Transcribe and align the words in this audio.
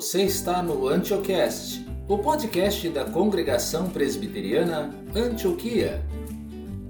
Você 0.00 0.22
está 0.22 0.62
no 0.62 0.88
Antiocast, 0.88 1.84
o 2.08 2.16
podcast 2.16 2.88
da 2.88 3.04
congregação 3.04 3.90
presbiteriana 3.90 4.94
Antioquia. 5.14 6.02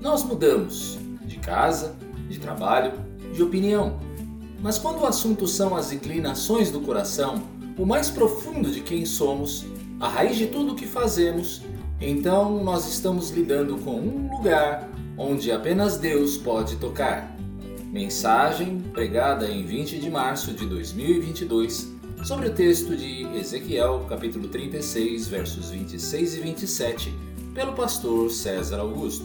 Nós 0.00 0.22
mudamos 0.22 0.96
de 1.22 1.36
casa, 1.40 1.96
de 2.28 2.38
trabalho, 2.38 2.92
de 3.34 3.42
opinião. 3.42 3.98
Mas 4.60 4.78
quando 4.78 5.00
o 5.00 5.06
assunto 5.06 5.48
são 5.48 5.74
as 5.74 5.90
inclinações 5.90 6.70
do 6.70 6.82
coração, 6.82 7.42
o 7.76 7.84
mais 7.84 8.08
profundo 8.08 8.70
de 8.70 8.80
quem 8.80 9.04
somos, 9.04 9.66
a 9.98 10.08
raiz 10.08 10.36
de 10.36 10.46
tudo 10.46 10.74
o 10.74 10.76
que 10.76 10.86
fazemos, 10.86 11.62
então 12.00 12.62
nós 12.62 12.86
estamos 12.86 13.30
lidando 13.30 13.76
com 13.78 13.96
um 13.96 14.36
lugar 14.36 14.88
onde 15.18 15.50
apenas 15.50 15.96
Deus 15.96 16.36
pode 16.36 16.76
tocar. 16.76 17.36
Mensagem 17.90 18.78
pregada 18.94 19.50
em 19.50 19.64
20 19.64 19.98
de 19.98 20.08
março 20.08 20.52
de 20.52 20.64
2022 20.64 21.98
sobre 22.24 22.48
o 22.48 22.54
texto 22.54 22.94
de 22.94 23.22
Ezequiel, 23.38 24.06
capítulo 24.06 24.48
36, 24.50 25.28
versos 25.28 25.70
26 25.70 26.34
e 26.34 26.40
27, 26.40 27.10
pelo 27.54 27.74
pastor 27.74 28.30
César 28.30 28.78
Augusto. 28.78 29.24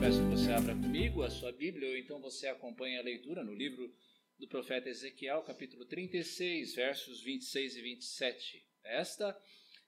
Peço 0.00 0.20
que 0.20 0.36
você 0.36 0.52
abra 0.52 0.74
comigo 0.74 1.22
a 1.22 1.30
sua 1.30 1.50
Bíblia 1.50 1.88
ou 1.90 1.96
então 1.96 2.20
você 2.20 2.46
acompanhe 2.46 2.96
a 2.96 3.02
leitura 3.02 3.42
no 3.42 3.52
livro 3.52 3.92
do 4.38 4.46
profeta 4.46 4.88
Ezequiel, 4.88 5.42
capítulo 5.42 5.84
36, 5.84 6.74
versos 6.74 7.20
26 7.20 7.76
e 7.76 7.82
27. 7.82 8.66
Esta 8.84 9.36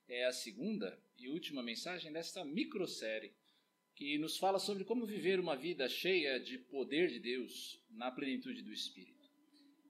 é 0.09 0.27
a 0.27 0.33
segunda 0.33 0.99
e 1.17 1.29
última 1.29 1.63
mensagem 1.63 2.13
desta 2.13 2.45
microsérie 2.45 3.33
que 3.95 4.19
nos 4.19 4.39
fala 4.39 4.59
sobre 4.59 4.85
como 4.85 5.07
viver 5.07 5.39
uma 5.39 5.55
vida 5.55 5.89
cheia 5.89 6.41
de 6.41 6.59
poder 6.59 7.09
de 7.09 7.21
Deus 7.21 7.81
na 7.89 8.11
plenitude 8.11 8.61
do 8.61 8.73
Espírito. 8.73 9.14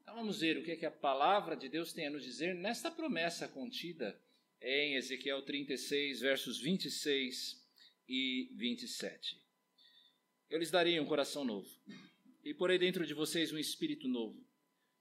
Então 0.05 0.17
vamos 0.17 0.41
ver 0.41 0.59
o 0.59 0.63
que, 0.63 0.71
é 0.71 0.77
que 0.77 0.85
a 0.85 0.91
palavra 0.91 1.57
de 1.57 1.67
Deus 1.67 1.95
tem 1.95 2.07
a 2.07 2.11
nos 2.11 2.23
dizer 2.23 2.55
nesta 2.55 2.91
promessa 2.91 3.49
contida 3.49 4.21
em 4.61 4.97
Ezequiel 4.97 5.41
36, 5.43 6.21
versos 6.21 6.61
26 6.61 7.67
e 8.07 8.51
27. 8.55 9.43
Eu 10.51 10.59
lhes 10.59 10.71
darei 10.71 11.01
um 11.01 11.07
coração 11.07 11.43
novo, 11.43 11.69
e 12.45 12.53
porei 12.53 12.79
dentro 12.79 13.07
de 13.07 13.15
vocês 13.15 13.51
um 13.51 13.59
espírito 13.59 14.07
novo. 14.07 14.47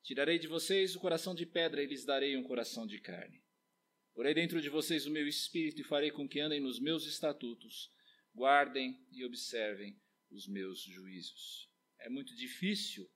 Tirarei 0.04 0.40
de 0.40 0.48
vocês 0.48 0.96
o 0.96 1.02
coração 1.02 1.36
de 1.36 1.46
pedra 1.46 1.84
e 1.84 1.86
lhes 1.86 2.06
darei 2.06 2.38
um 2.38 2.44
coração 2.44 2.88
de 2.88 2.98
carne. 3.00 3.44
Porei 4.14 4.34
dentro 4.34 4.62
de 4.62 4.70
vocês 4.70 5.06
o 5.06 5.12
meu 5.12 5.28
espírito 5.28 5.82
e 5.82 5.84
farei 5.84 6.12
com 6.12 6.30
que 6.30 6.40
andem 6.40 6.62
nos 6.62 6.80
meus 6.80 7.06
estatutos, 7.06 7.92
guardem 8.34 9.06
e 9.12 9.26
observem 9.26 10.02
os 10.32 10.48
meus 10.48 10.82
juízos. 10.82 11.70
É 12.00 12.10
muito 12.10 12.34
difícil 12.38 13.10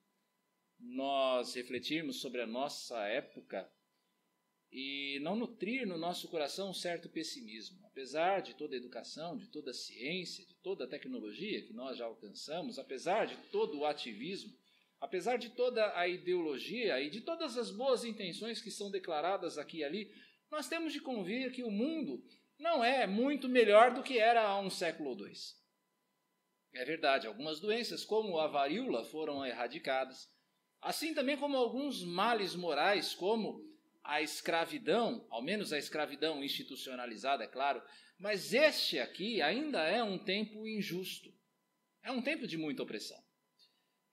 nós 0.79 1.53
refletirmos 1.53 2.21
sobre 2.21 2.41
a 2.41 2.47
nossa 2.47 2.99
época 3.07 3.69
e 4.71 5.19
não 5.21 5.35
nutrir 5.35 5.87
no 5.87 5.97
nosso 5.97 6.27
coração 6.27 6.69
um 6.69 6.73
certo 6.73 7.09
pessimismo. 7.09 7.85
Apesar 7.85 8.41
de 8.41 8.53
toda 8.55 8.75
a 8.75 8.77
educação, 8.77 9.37
de 9.37 9.47
toda 9.47 9.71
a 9.71 9.73
ciência, 9.73 10.45
de 10.45 10.55
toda 10.55 10.83
a 10.83 10.87
tecnologia 10.87 11.65
que 11.65 11.73
nós 11.73 11.97
já 11.97 12.05
alcançamos, 12.05 12.77
apesar 12.77 13.25
de 13.25 13.35
todo 13.49 13.79
o 13.79 13.85
ativismo, 13.85 14.53
apesar 14.99 15.37
de 15.37 15.49
toda 15.49 15.97
a 15.97 16.07
ideologia 16.07 17.01
e 17.01 17.09
de 17.09 17.21
todas 17.21 17.57
as 17.57 17.71
boas 17.71 18.03
intenções 18.03 18.61
que 18.61 18.71
são 18.71 18.91
declaradas 18.91 19.57
aqui 19.57 19.77
e 19.77 19.83
ali, 19.83 20.11
nós 20.51 20.67
temos 20.67 20.93
de 20.93 21.01
convir 21.01 21.51
que 21.51 21.63
o 21.63 21.71
mundo 21.71 22.23
não 22.59 22.83
é 22.83 23.05
muito 23.05 23.47
melhor 23.47 23.93
do 23.93 24.03
que 24.03 24.17
era 24.17 24.43
há 24.43 24.59
um 24.59 24.69
século 24.69 25.09
ou 25.09 25.15
dois. 25.15 25.55
É 26.73 26.83
verdade, 26.85 27.27
algumas 27.27 27.59
doenças, 27.59 28.03
como 28.03 28.37
a 28.37 28.47
varíola, 28.47 29.03
foram 29.05 29.45
erradicadas, 29.45 30.27
Assim 30.81 31.13
também 31.13 31.37
como 31.37 31.57
alguns 31.57 32.03
males 32.03 32.55
morais, 32.55 33.13
como 33.13 33.65
a 34.03 34.21
escravidão, 34.21 35.25
ao 35.29 35.41
menos 35.41 35.73
a 35.73 35.77
escravidão 35.77 36.43
institucionalizada, 36.43 37.43
é 37.43 37.47
claro, 37.47 37.81
mas 38.17 38.53
este 38.53 38.99
aqui 38.99 39.41
ainda 39.41 39.83
é 39.83 40.01
um 40.03 40.17
tempo 40.17 40.67
injusto. 40.67 41.33
É 42.03 42.11
um 42.11 42.21
tempo 42.21 42.47
de 42.47 42.57
muita 42.57 42.83
opressão. 42.83 43.21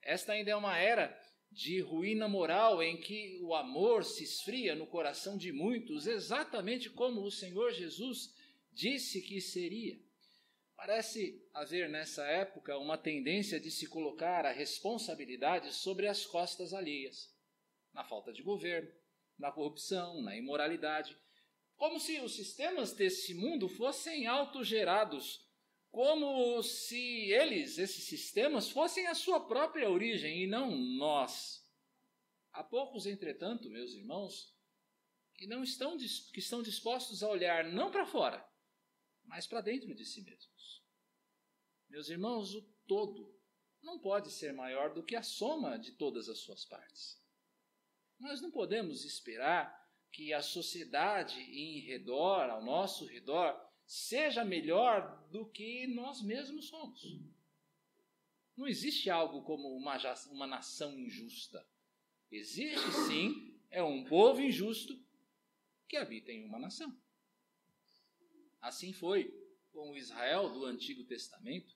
Esta 0.01 0.33
ainda 0.33 0.51
é 0.51 0.55
uma 0.55 0.77
era 0.77 1.17
de 1.49 1.79
ruína 1.79 2.27
moral 2.27 2.83
em 2.83 2.97
que 2.97 3.39
o 3.41 3.55
amor 3.55 4.03
se 4.03 4.23
esfria 4.23 4.75
no 4.75 4.85
coração 4.85 5.37
de 5.37 5.53
muitos, 5.53 6.05
exatamente 6.05 6.89
como 6.89 7.21
o 7.21 7.31
Senhor 7.31 7.71
Jesus 7.71 8.35
disse 8.73 9.21
que 9.21 9.39
seria. 9.39 9.97
Parece 10.75 11.41
haver 11.53 11.89
nessa 11.89 12.25
época 12.25 12.77
uma 12.77 12.97
tendência 12.97 13.59
de 13.59 13.71
se 13.71 13.87
colocar 13.87 14.45
a 14.45 14.51
responsabilidade 14.51 15.73
sobre 15.73 16.07
as 16.07 16.25
costas 16.25 16.73
alheias, 16.73 17.33
na 17.93 18.03
falta 18.03 18.31
de 18.33 18.43
governo, 18.43 18.91
na 19.37 19.51
corrupção, 19.51 20.21
na 20.21 20.35
imoralidade, 20.35 21.17
como 21.75 21.99
se 21.99 22.19
os 22.21 22.35
sistemas 22.35 22.93
desse 22.93 23.33
mundo 23.33 23.67
fossem 23.67 24.27
autogerados, 24.27 25.45
como 25.91 26.61
se 26.61 27.31
eles, 27.31 27.77
esses 27.77 28.05
sistemas, 28.05 28.69
fossem 28.69 29.07
a 29.07 29.15
sua 29.15 29.45
própria 29.47 29.89
origem 29.89 30.43
e 30.43 30.47
não 30.47 30.75
nós. 30.75 31.63
Há 32.51 32.63
poucos, 32.63 33.05
entretanto, 33.05 33.69
meus 33.69 33.93
irmãos, 33.93 34.53
que 35.35 35.47
não 35.47 35.63
estão 35.63 35.97
que 35.97 36.39
estão 36.39 36.61
dispostos 36.61 37.23
a 37.23 37.29
olhar 37.29 37.65
não 37.65 37.91
para 37.91 38.05
fora, 38.05 38.45
mas 39.25 39.47
para 39.47 39.61
dentro 39.61 39.93
de 39.93 40.05
si 40.05 40.21
mesmos. 40.21 40.83
Meus 41.89 42.09
irmãos, 42.09 42.53
o 42.53 42.61
todo 42.87 43.33
não 43.81 43.99
pode 43.99 44.31
ser 44.31 44.51
maior 44.53 44.93
do 44.93 45.03
que 45.03 45.15
a 45.15 45.23
soma 45.23 45.77
de 45.77 45.91
todas 45.91 46.27
as 46.27 46.39
suas 46.39 46.65
partes. 46.65 47.21
Nós 48.19 48.41
não 48.41 48.51
podemos 48.51 49.05
esperar 49.05 49.83
que 50.11 50.33
a 50.33 50.41
sociedade 50.41 51.39
em 51.39 51.79
redor, 51.81 52.49
ao 52.49 52.63
nosso 52.63 53.05
redor, 53.05 53.53
seja 53.85 54.43
melhor 54.43 55.27
do 55.29 55.45
que 55.45 55.85
nós 55.87 56.21
mesmos 56.21 56.67
somos. 56.67 57.01
Não 58.55 58.67
existe 58.67 59.09
algo 59.09 59.43
como 59.43 59.75
uma, 59.75 59.97
uma 60.31 60.47
nação 60.47 60.97
injusta. 60.97 61.65
Existe 62.31 62.91
sim, 63.07 63.59
é 63.69 63.83
um 63.83 64.05
povo 64.05 64.41
injusto 64.41 64.97
que 65.87 65.97
habita 65.97 66.31
em 66.31 66.45
uma 66.45 66.57
nação. 66.57 66.97
Assim 68.65 68.91
foi 68.91 69.31
com 69.71 69.91
o 69.91 69.95
Israel 69.95 70.49
do 70.49 70.65
Antigo 70.65 71.03
Testamento. 71.03 71.75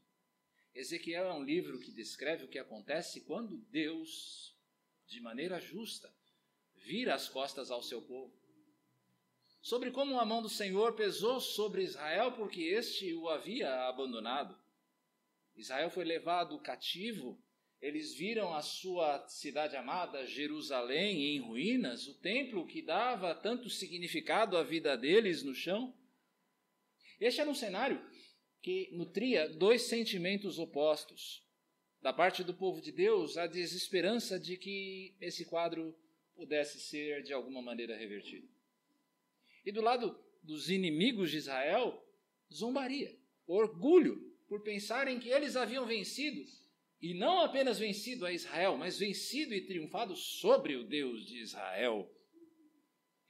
Ezequiel 0.74 1.28
é 1.28 1.34
um 1.36 1.44
livro 1.44 1.80
que 1.80 1.92
descreve 1.92 2.46
o 2.46 2.48
que 2.48 2.58
acontece 2.58 3.22
quando 3.22 3.60
Deus, 3.70 4.58
de 5.06 5.22
maneira 5.22 5.62
justa, 5.62 6.12
vira 6.78 7.14
as 7.14 7.30
costas 7.30 7.70
ao 7.70 7.84
seu 7.84 8.02
povo. 8.02 8.34
Sobre 9.62 9.92
como 9.92 10.20
a 10.20 10.26
mão 10.26 10.42
do 10.42 10.50
Senhor 10.50 10.96
pesou 10.96 11.40
sobre 11.40 11.84
Israel 11.84 12.32
porque 12.32 12.64
este 12.64 13.14
o 13.14 13.30
havia 13.30 13.88
abandonado. 13.88 14.60
Israel 15.56 15.92
foi 15.92 16.06
levado 16.06 16.58
cativo, 16.58 17.40
eles 17.80 18.16
viram 18.16 18.52
a 18.52 18.64
sua 18.64 19.28
cidade 19.28 19.76
amada, 19.76 20.26
Jerusalém, 20.26 21.36
em 21.36 21.40
ruínas, 21.40 22.08
o 22.08 22.16
templo 22.16 22.66
que 22.66 22.82
dava 22.82 23.36
tanto 23.36 23.70
significado 23.70 24.58
à 24.58 24.64
vida 24.64 24.98
deles 24.98 25.44
no 25.44 25.54
chão. 25.54 25.96
Este 27.20 27.42
era 27.42 27.50
um 27.50 27.56
cenário 27.56 28.02
que 28.62 28.90
nutria 28.92 29.48
dois 29.50 29.84
sentimentos 29.84 30.58
opostos. 30.60 31.46
Da 32.02 32.14
parte 32.14 32.44
do 32.44 32.54
povo 32.54 32.82
de 32.82 32.92
Deus, 32.92 33.38
a 33.38 33.46
desesperança 33.46 34.40
de 34.40 34.56
que 34.56 35.16
esse 35.20 35.46
quadro 35.46 35.94
pudesse 36.34 36.80
ser 36.80 37.22
de 37.24 37.34
alguma 37.34 37.62
maneira 37.62 37.98
revertido. 37.98 38.48
E 39.66 39.72
do 39.72 39.82
lado 39.82 40.18
dos 40.42 40.70
inimigos 40.70 41.30
de 41.30 41.38
Israel, 41.38 42.02
zombaria, 42.52 43.18
orgulho 43.46 44.34
por 44.48 44.62
pensarem 44.64 45.20
que 45.20 45.30
eles 45.30 45.58
haviam 45.58 45.86
vencido, 45.86 46.44
e 47.02 47.14
não 47.14 47.42
apenas 47.42 47.80
vencido 47.80 48.26
a 48.26 48.32
Israel, 48.32 48.78
mas 48.78 48.98
vencido 48.98 49.54
e 49.54 49.66
triunfado 49.66 50.16
sobre 50.16 50.76
o 50.76 50.84
Deus 50.84 51.26
de 51.26 51.40
Israel. 51.40 52.10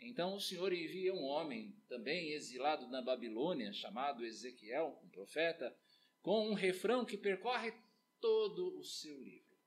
Então 0.01 0.35
o 0.35 0.39
Senhor 0.39 0.71
envia 0.71 1.13
um 1.13 1.23
homem, 1.23 1.75
também 1.87 2.31
exilado 2.31 2.87
na 2.87 3.01
Babilônia, 3.01 3.73
chamado 3.73 4.25
Ezequiel, 4.25 4.97
um 5.03 5.09
profeta, 5.09 5.75
com 6.21 6.49
um 6.49 6.53
refrão 6.53 7.03
que 7.03 7.17
percorre 7.17 7.73
todo 8.19 8.77
o 8.77 8.83
seu 8.83 9.21
livro. 9.21 9.57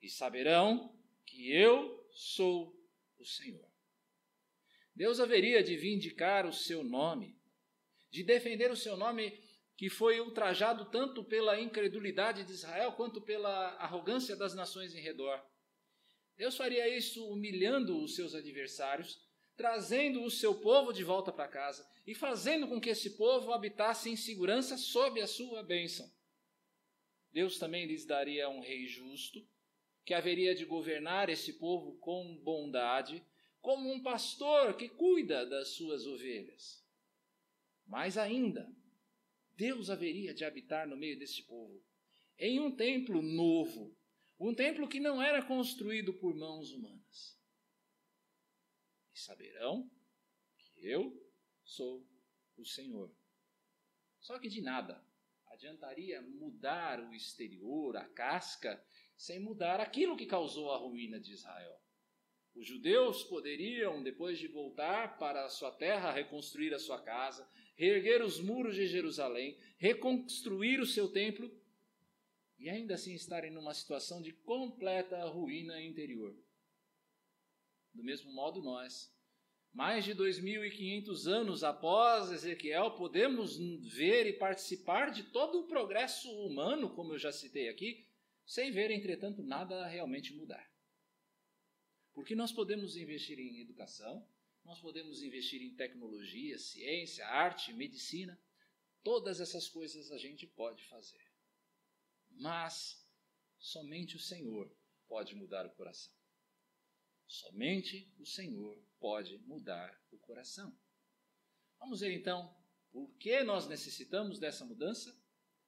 E 0.00 0.08
saberão 0.08 0.96
que 1.26 1.52
eu 1.52 2.08
sou 2.12 2.76
o 3.18 3.24
Senhor. 3.24 3.68
Deus 4.94 5.18
haveria 5.18 5.62
de 5.62 5.76
vindicar 5.76 6.46
o 6.46 6.52
seu 6.52 6.84
nome, 6.84 7.36
de 8.10 8.22
defender 8.22 8.70
o 8.70 8.76
seu 8.76 8.96
nome 8.96 9.40
que 9.76 9.88
foi 9.88 10.20
ultrajado 10.20 10.84
tanto 10.90 11.24
pela 11.24 11.60
incredulidade 11.60 12.44
de 12.44 12.52
Israel 12.52 12.92
quanto 12.92 13.20
pela 13.20 13.70
arrogância 13.76 14.36
das 14.36 14.54
nações 14.54 14.94
em 14.94 15.00
redor. 15.00 15.42
Deus 16.36 16.56
faria 16.56 16.88
isso 16.94 17.26
humilhando 17.28 18.02
os 18.02 18.14
seus 18.14 18.34
adversários 18.34 19.31
trazendo 19.56 20.22
o 20.22 20.30
seu 20.30 20.54
povo 20.54 20.92
de 20.92 21.04
volta 21.04 21.32
para 21.32 21.48
casa 21.48 21.86
e 22.06 22.14
fazendo 22.14 22.66
com 22.66 22.80
que 22.80 22.90
esse 22.90 23.10
povo 23.16 23.52
habitasse 23.52 24.10
em 24.10 24.16
segurança 24.16 24.76
sob 24.76 25.20
a 25.20 25.26
sua 25.26 25.62
bênção. 25.62 26.10
Deus 27.32 27.58
também 27.58 27.86
lhes 27.86 28.04
daria 28.04 28.48
um 28.48 28.60
rei 28.60 28.86
justo, 28.86 29.46
que 30.04 30.14
haveria 30.14 30.54
de 30.54 30.64
governar 30.64 31.28
esse 31.28 31.54
povo 31.54 31.96
com 31.98 32.36
bondade, 32.38 33.24
como 33.60 33.90
um 33.90 34.02
pastor 34.02 34.76
que 34.76 34.88
cuida 34.88 35.46
das 35.46 35.68
suas 35.68 36.06
ovelhas. 36.06 36.84
Mais 37.86 38.18
ainda, 38.18 38.70
Deus 39.56 39.90
haveria 39.90 40.34
de 40.34 40.44
habitar 40.44 40.86
no 40.86 40.96
meio 40.96 41.18
deste 41.18 41.42
povo, 41.44 41.80
em 42.38 42.58
um 42.58 42.74
templo 42.74 43.22
novo, 43.22 43.96
um 44.38 44.52
templo 44.52 44.88
que 44.88 44.98
não 44.98 45.22
era 45.22 45.42
construído 45.42 46.12
por 46.14 46.34
mãos 46.34 46.72
humanas. 46.72 47.38
Saberão 49.22 49.90
que 50.56 50.86
eu 50.86 51.16
sou 51.64 52.06
o 52.56 52.64
Senhor. 52.64 53.14
Só 54.20 54.38
que 54.38 54.48
de 54.48 54.60
nada 54.60 55.04
adiantaria 55.46 56.20
mudar 56.22 57.00
o 57.00 57.14
exterior, 57.14 57.96
a 57.96 58.08
casca, 58.08 58.82
sem 59.16 59.38
mudar 59.38 59.80
aquilo 59.80 60.16
que 60.16 60.26
causou 60.26 60.72
a 60.72 60.78
ruína 60.78 61.20
de 61.20 61.32
Israel. 61.32 61.78
Os 62.54 62.66
judeus 62.66 63.22
poderiam, 63.24 64.02
depois 64.02 64.38
de 64.38 64.48
voltar 64.48 65.18
para 65.18 65.44
a 65.44 65.48
sua 65.48 65.70
terra, 65.70 66.10
reconstruir 66.10 66.74
a 66.74 66.78
sua 66.78 67.00
casa, 67.00 67.48
reerguer 67.76 68.22
os 68.22 68.40
muros 68.40 68.74
de 68.74 68.86
Jerusalém, 68.86 69.58
reconstruir 69.78 70.80
o 70.80 70.86
seu 70.86 71.10
templo 71.10 71.50
e 72.58 72.68
ainda 72.68 72.94
assim 72.94 73.14
estarem 73.14 73.50
numa 73.50 73.74
situação 73.74 74.20
de 74.20 74.32
completa 74.32 75.24
ruína 75.26 75.80
interior. 75.80 76.36
Do 77.94 78.02
mesmo 78.02 78.32
modo, 78.32 78.62
nós, 78.62 79.11
mais 79.72 80.04
de 80.04 80.14
2.500 80.14 81.26
anos 81.26 81.64
após 81.64 82.30
Ezequiel, 82.30 82.90
podemos 82.92 83.56
ver 83.94 84.26
e 84.26 84.32
participar 84.34 85.10
de 85.10 85.24
todo 85.24 85.60
o 85.60 85.66
progresso 85.66 86.30
humano, 86.44 86.94
como 86.94 87.14
eu 87.14 87.18
já 87.18 87.32
citei 87.32 87.68
aqui, 87.68 88.06
sem 88.44 88.70
ver, 88.70 88.90
entretanto, 88.90 89.42
nada 89.42 89.86
realmente 89.86 90.34
mudar. 90.34 90.70
Porque 92.12 92.34
nós 92.34 92.52
podemos 92.52 92.96
investir 92.96 93.38
em 93.38 93.60
educação, 93.60 94.28
nós 94.62 94.78
podemos 94.80 95.22
investir 95.22 95.62
em 95.62 95.74
tecnologia, 95.74 96.58
ciência, 96.58 97.26
arte, 97.26 97.72
medicina, 97.72 98.38
todas 99.02 99.40
essas 99.40 99.68
coisas 99.68 100.12
a 100.12 100.18
gente 100.18 100.46
pode 100.46 100.84
fazer. 100.84 101.26
Mas 102.30 103.08
somente 103.58 104.16
o 104.16 104.20
Senhor 104.20 104.70
pode 105.08 105.34
mudar 105.34 105.66
o 105.66 105.70
coração. 105.70 106.12
Somente 107.32 108.12
o 108.18 108.26
Senhor 108.26 108.78
pode 109.00 109.38
mudar 109.38 109.98
o 110.10 110.18
coração. 110.18 110.78
Vamos 111.78 112.00
ver 112.00 112.12
então 112.12 112.54
por 112.90 113.10
que 113.16 113.42
nós 113.42 113.66
necessitamos 113.66 114.38
dessa 114.38 114.66
mudança 114.66 115.18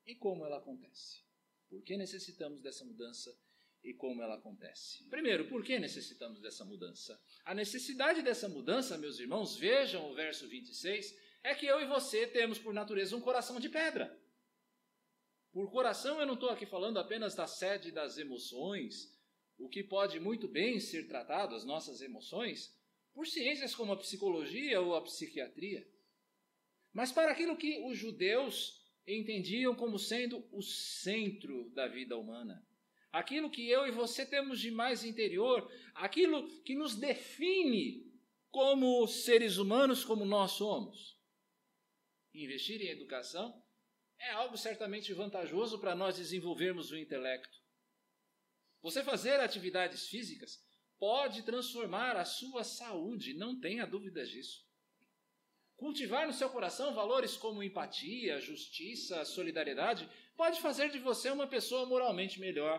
e 0.05 0.15
como 0.15 0.45
ela 0.45 0.59
acontece. 0.59 1.25
Por 1.71 1.83
que 1.83 1.97
necessitamos 1.97 2.61
dessa 2.61 2.85
mudança 2.85 3.35
e 3.83 3.95
como 3.95 4.23
ela 4.23 4.35
acontece? 4.35 5.05
Primeiro, 5.09 5.49
por 5.49 5.65
que 5.65 5.79
necessitamos 5.79 6.39
dessa 6.39 6.67
mudança? 6.67 7.19
A 7.47 7.55
necessidade 7.55 8.21
dessa 8.21 8.47
mudança, 8.47 8.99
meus 8.99 9.19
irmãos, 9.19 9.57
vejam 9.57 10.11
o 10.11 10.15
verso 10.15 10.47
26, 10.47 11.19
é 11.43 11.55
que 11.55 11.65
eu 11.65 11.81
e 11.81 11.87
você 11.87 12.27
temos 12.27 12.59
por 12.59 12.75
natureza 12.75 13.17
um 13.17 13.23
coração 13.23 13.59
de 13.59 13.71
pedra. 13.71 14.15
Por 15.51 15.71
coração, 15.71 16.21
eu 16.21 16.27
não 16.27 16.35
estou 16.35 16.51
aqui 16.51 16.67
falando 16.67 16.99
apenas 16.99 17.35
da 17.35 17.47
sede 17.47 17.91
das 17.91 18.19
emoções, 18.19 19.15
o 19.59 19.69
que 19.69 19.83
pode 19.83 20.19
muito 20.21 20.49
bem 20.49 20.81
ser 20.81 21.07
tratado, 21.07 21.55
as 21.55 21.65
nossas 21.65 22.01
emoções, 22.01 22.77
por 23.13 23.27
ciências 23.27 23.75
como 23.75 23.93
a 23.93 23.97
psicologia 23.97 24.81
ou 24.81 24.95
a 24.95 25.03
psiquiatria. 25.03 25.87
Mas 26.93 27.13
para 27.13 27.33
aquilo 27.33 27.57
que 27.57 27.79
os 27.87 27.97
judeus 27.97 28.83
entendiam 29.07 29.75
como 29.75 29.99
sendo 29.99 30.47
o 30.53 30.63
centro 30.63 31.71
da 31.71 31.87
vida 31.87 32.17
humana. 32.17 32.67
Aquilo 33.13 33.51
que 33.51 33.69
eu 33.69 33.87
e 33.87 33.93
você 33.93 34.27
temos 34.27 34.59
de 34.59 34.71
mais 34.71 35.05
interior, 35.05 35.71
aquilo 35.95 36.49
que 36.63 36.75
nos 36.75 36.97
define 36.97 38.13
como 38.51 39.07
seres 39.07 39.59
humanos, 39.59 40.05
como 40.05 40.25
nós 40.25 40.53
somos. 40.53 41.21
Investir 42.33 42.81
em 42.81 42.89
educação 42.89 43.63
é 44.19 44.31
algo 44.31 44.57
certamente 44.57 45.13
vantajoso 45.13 45.79
para 45.79 45.95
nós 45.95 46.17
desenvolvermos 46.17 46.91
o 46.91 46.97
intelecto. 46.97 47.64
Você 48.85 49.03
fazer 49.03 49.41
atividades 49.41 50.09
físicas 50.09 50.63
pode 50.99 51.43
transformar 51.43 52.19
a 52.19 52.25
sua 52.27 52.63
saúde, 52.63 53.33
não 53.33 53.59
tenha 53.59 53.87
dúvidas 53.87 54.29
disso. 54.29 54.63
Cultivar 55.75 56.27
no 56.27 56.35
seu 56.35 56.51
coração 56.51 56.93
valores 56.93 57.35
como 57.35 57.63
empatia, 57.63 58.39
justiça, 58.43 59.25
solidariedade 59.25 60.07
pode 60.37 60.61
fazer 60.61 60.91
de 60.91 60.99
você 60.99 61.31
uma 61.31 61.47
pessoa 61.47 61.87
moralmente 61.87 62.39
melhor. 62.39 62.79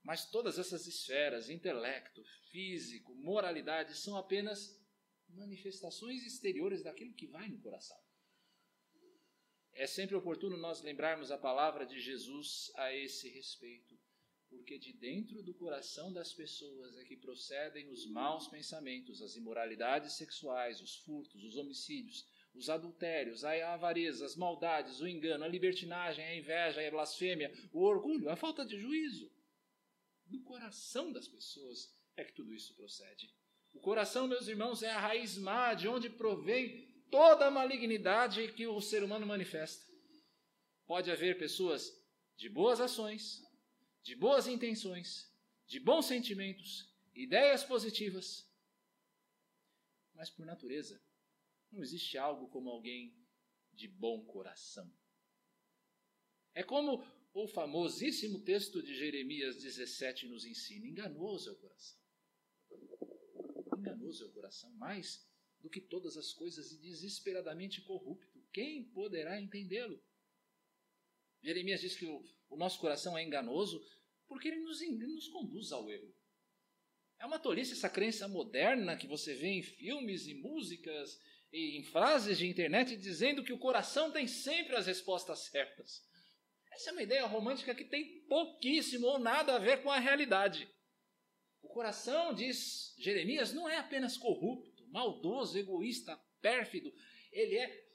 Mas 0.00 0.30
todas 0.30 0.60
essas 0.60 0.86
esferas, 0.86 1.50
intelecto, 1.50 2.22
físico, 2.52 3.12
moralidade, 3.16 3.96
são 3.96 4.16
apenas 4.16 4.80
manifestações 5.28 6.24
exteriores 6.24 6.84
daquilo 6.84 7.16
que 7.16 7.26
vai 7.26 7.48
no 7.48 7.60
coração. 7.60 7.98
É 9.72 9.88
sempre 9.88 10.14
oportuno 10.14 10.56
nós 10.56 10.82
lembrarmos 10.82 11.32
a 11.32 11.38
palavra 11.38 11.84
de 11.84 11.98
Jesus 12.00 12.70
a 12.76 12.94
esse 12.94 13.28
respeito, 13.28 13.89
porque 14.50 14.76
de 14.76 14.92
dentro 14.92 15.42
do 15.42 15.54
coração 15.54 16.12
das 16.12 16.32
pessoas 16.32 16.98
é 16.98 17.04
que 17.04 17.16
procedem 17.16 17.88
os 17.88 18.04
maus 18.06 18.48
pensamentos, 18.48 19.22
as 19.22 19.36
imoralidades 19.36 20.14
sexuais, 20.14 20.80
os 20.80 20.96
furtos, 20.96 21.44
os 21.44 21.56
homicídios, 21.56 22.26
os 22.52 22.68
adultérios, 22.68 23.44
a 23.44 23.72
avareza, 23.72 24.26
as 24.26 24.34
maldades, 24.34 25.00
o 25.00 25.06
engano, 25.06 25.44
a 25.44 25.48
libertinagem, 25.48 26.24
a 26.24 26.36
inveja, 26.36 26.86
a 26.86 26.90
blasfêmia, 26.90 27.52
o 27.72 27.82
orgulho, 27.82 28.28
a 28.28 28.36
falta 28.36 28.66
de 28.66 28.76
juízo. 28.78 29.30
Do 30.26 30.40
coração 30.42 31.12
das 31.12 31.28
pessoas 31.28 31.88
é 32.16 32.24
que 32.24 32.34
tudo 32.34 32.52
isso 32.52 32.74
procede. 32.74 33.32
O 33.72 33.80
coração, 33.80 34.26
meus 34.26 34.48
irmãos, 34.48 34.82
é 34.82 34.90
a 34.90 34.98
raiz 34.98 35.38
má 35.38 35.74
de 35.74 35.86
onde 35.86 36.10
provém 36.10 36.88
toda 37.08 37.46
a 37.46 37.50
malignidade 37.50 38.52
que 38.52 38.66
o 38.66 38.80
ser 38.80 39.04
humano 39.04 39.26
manifesta. 39.26 39.84
Pode 40.86 41.08
haver 41.08 41.38
pessoas 41.38 41.88
de 42.36 42.48
boas 42.48 42.80
ações, 42.80 43.40
de 44.02 44.14
boas 44.14 44.46
intenções, 44.46 45.30
de 45.66 45.78
bons 45.78 46.06
sentimentos, 46.06 46.92
ideias 47.14 47.64
positivas, 47.64 48.48
mas 50.14 50.30
por 50.30 50.44
natureza 50.44 51.02
não 51.70 51.82
existe 51.82 52.18
algo 52.18 52.48
como 52.48 52.70
alguém 52.70 53.14
de 53.72 53.86
bom 53.88 54.24
coração. 54.24 54.92
É 56.54 56.62
como 56.62 57.04
o 57.32 57.46
famosíssimo 57.46 58.40
texto 58.40 58.82
de 58.82 58.94
Jeremias 58.94 59.56
17 59.56 60.26
nos 60.26 60.44
ensina: 60.44 60.86
enganoso 60.86 61.48
é 61.48 61.52
o 61.52 61.56
coração. 61.56 61.98
Enganoso 63.78 64.24
é 64.24 64.26
o 64.26 64.32
coração, 64.32 64.70
mais 64.74 65.26
do 65.60 65.70
que 65.70 65.80
todas 65.80 66.16
as 66.16 66.32
coisas 66.32 66.72
e 66.72 66.78
desesperadamente 66.78 67.80
corrupto. 67.82 68.42
Quem 68.52 68.84
poderá 68.84 69.40
entendê-lo? 69.40 70.02
Jeremias 71.42 71.80
diz 71.80 71.96
que 71.96 72.06
o, 72.06 72.22
o, 72.48 72.56
nosso 72.56 72.78
coração 72.78 73.16
é 73.16 73.22
enganoso 73.22 73.80
porque 74.26 74.48
ele 74.48 74.60
nos, 74.60 74.80
ele 74.80 75.06
nos 75.06 75.28
conduz 75.28 75.72
ao 75.72 75.90
erro. 75.90 76.14
É 77.18 77.26
uma 77.26 77.38
tolice 77.38 77.72
essa 77.72 77.88
crença 77.88 78.28
moderna 78.28 78.96
que 78.96 79.06
você 79.06 79.34
vê 79.34 79.48
em 79.48 79.62
filmes 79.62 80.26
e 80.26 80.34
músicas 80.34 81.18
e 81.52 81.78
em 81.78 81.84
frases 81.84 82.38
de 82.38 82.46
internet 82.46 82.96
dizendo 82.96 83.44
que 83.44 83.52
o 83.52 83.58
coração 83.58 84.10
tem 84.10 84.26
sempre 84.26 84.76
as 84.76 84.86
respostas 84.86 85.46
certas. 85.46 86.02
Essa 86.72 86.90
é 86.90 86.92
uma 86.92 87.02
ideia 87.02 87.26
romântica 87.26 87.74
que 87.74 87.84
tem 87.84 88.20
pouquíssimo 88.26 89.06
ou 89.06 89.18
nada 89.18 89.56
a 89.56 89.58
ver 89.58 89.82
com 89.82 89.90
a 89.90 89.98
realidade. 89.98 90.68
O 91.60 91.68
coração, 91.68 92.32
diz 92.32 92.94
Jeremias, 92.98 93.52
não 93.52 93.68
é 93.68 93.76
apenas 93.76 94.16
corrupto 94.16 94.70
maldoso, 94.90 95.58
egoísta, 95.58 96.16
pérfido, 96.40 96.92
ele 97.32 97.56
é 97.56 97.89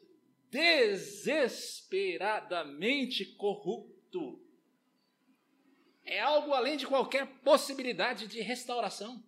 desesperadamente 0.55 3.25
corrupto. 3.35 4.41
É 6.05 6.21
algo 6.21 6.53
além 6.53 6.77
de 6.77 6.87
qualquer 6.87 7.27
possibilidade 7.41 8.25
de 8.25 8.39
restauração. 8.39 9.21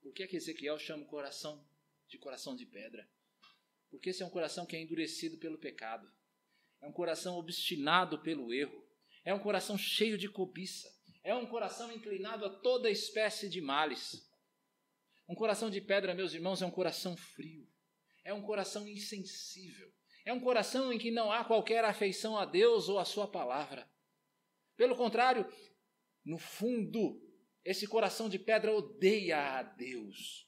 Por 0.00 0.14
que, 0.14 0.22
é 0.22 0.26
que 0.26 0.36
Ezequiel 0.36 0.78
chama 0.78 1.02
o 1.02 1.06
coração 1.06 1.62
de 2.08 2.16
coração 2.16 2.56
de 2.56 2.64
pedra? 2.64 3.06
Porque 3.90 4.08
esse 4.10 4.22
é 4.22 4.26
um 4.26 4.30
coração 4.30 4.64
que 4.64 4.74
é 4.74 4.80
endurecido 4.80 5.36
pelo 5.36 5.58
pecado, 5.58 6.10
é 6.80 6.86
um 6.86 6.92
coração 6.92 7.36
obstinado 7.36 8.18
pelo 8.20 8.54
erro, 8.54 8.82
é 9.24 9.34
um 9.34 9.38
coração 9.38 9.76
cheio 9.76 10.16
de 10.16 10.28
cobiça, 10.28 10.88
é 11.22 11.34
um 11.34 11.44
coração 11.44 11.92
inclinado 11.92 12.46
a 12.46 12.50
toda 12.50 12.88
espécie 12.88 13.50
de 13.50 13.60
males. 13.60 14.26
Um 15.28 15.34
coração 15.34 15.68
de 15.68 15.82
pedra, 15.82 16.14
meus 16.14 16.32
irmãos, 16.32 16.62
é 16.62 16.66
um 16.66 16.70
coração 16.70 17.16
frio, 17.16 17.65
é 18.26 18.34
um 18.34 18.42
coração 18.42 18.88
insensível, 18.88 19.90
é 20.24 20.32
um 20.32 20.40
coração 20.40 20.92
em 20.92 20.98
que 20.98 21.12
não 21.12 21.30
há 21.30 21.44
qualquer 21.44 21.84
afeição 21.84 22.36
a 22.36 22.44
Deus 22.44 22.88
ou 22.88 22.98
a 22.98 23.04
Sua 23.04 23.28
palavra. 23.28 23.88
Pelo 24.76 24.96
contrário, 24.96 25.46
no 26.24 26.36
fundo, 26.36 27.22
esse 27.64 27.86
coração 27.86 28.28
de 28.28 28.36
pedra 28.36 28.74
odeia 28.74 29.38
a 29.58 29.62
Deus. 29.62 30.44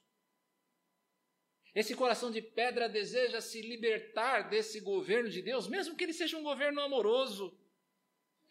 Esse 1.73 1.95
coração 1.95 2.33
de 2.33 2.43
pedra 2.43 2.89
deseja 2.89 3.41
se 3.41 3.63
libertar 3.63 4.51
desse 4.51 4.81
governo 4.81 5.31
de 5.31 5.41
Deus, 5.41 5.69
mesmo 5.69 5.95
que 5.95 6.03
ele 6.03 6.13
seja 6.13 6.37
um 6.37 6.43
governo 6.43 6.81
amoroso. 6.81 7.57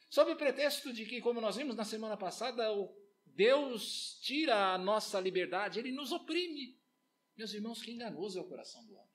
Sob 0.10 0.31
o 0.31 0.38
pretexto 0.38 0.93
de 0.93 1.05
que, 1.05 1.19
como 1.19 1.41
nós 1.41 1.57
vimos 1.57 1.75
na 1.75 1.84
semana 1.84 2.15
passada, 2.15 2.72
o 2.72 2.98
Deus 3.25 4.17
tira 4.22 4.74
a 4.74 4.77
nossa 4.77 5.19
liberdade, 5.19 5.79
ele 5.79 5.91
nos 5.91 6.13
oprime. 6.13 6.79
Meus 7.36 7.53
irmãos, 7.53 7.81
que 7.81 7.91
enganoso 7.91 8.39
é 8.39 8.41
o 8.41 8.48
coração 8.48 8.86
do 8.86 8.96
homem. 8.96 9.07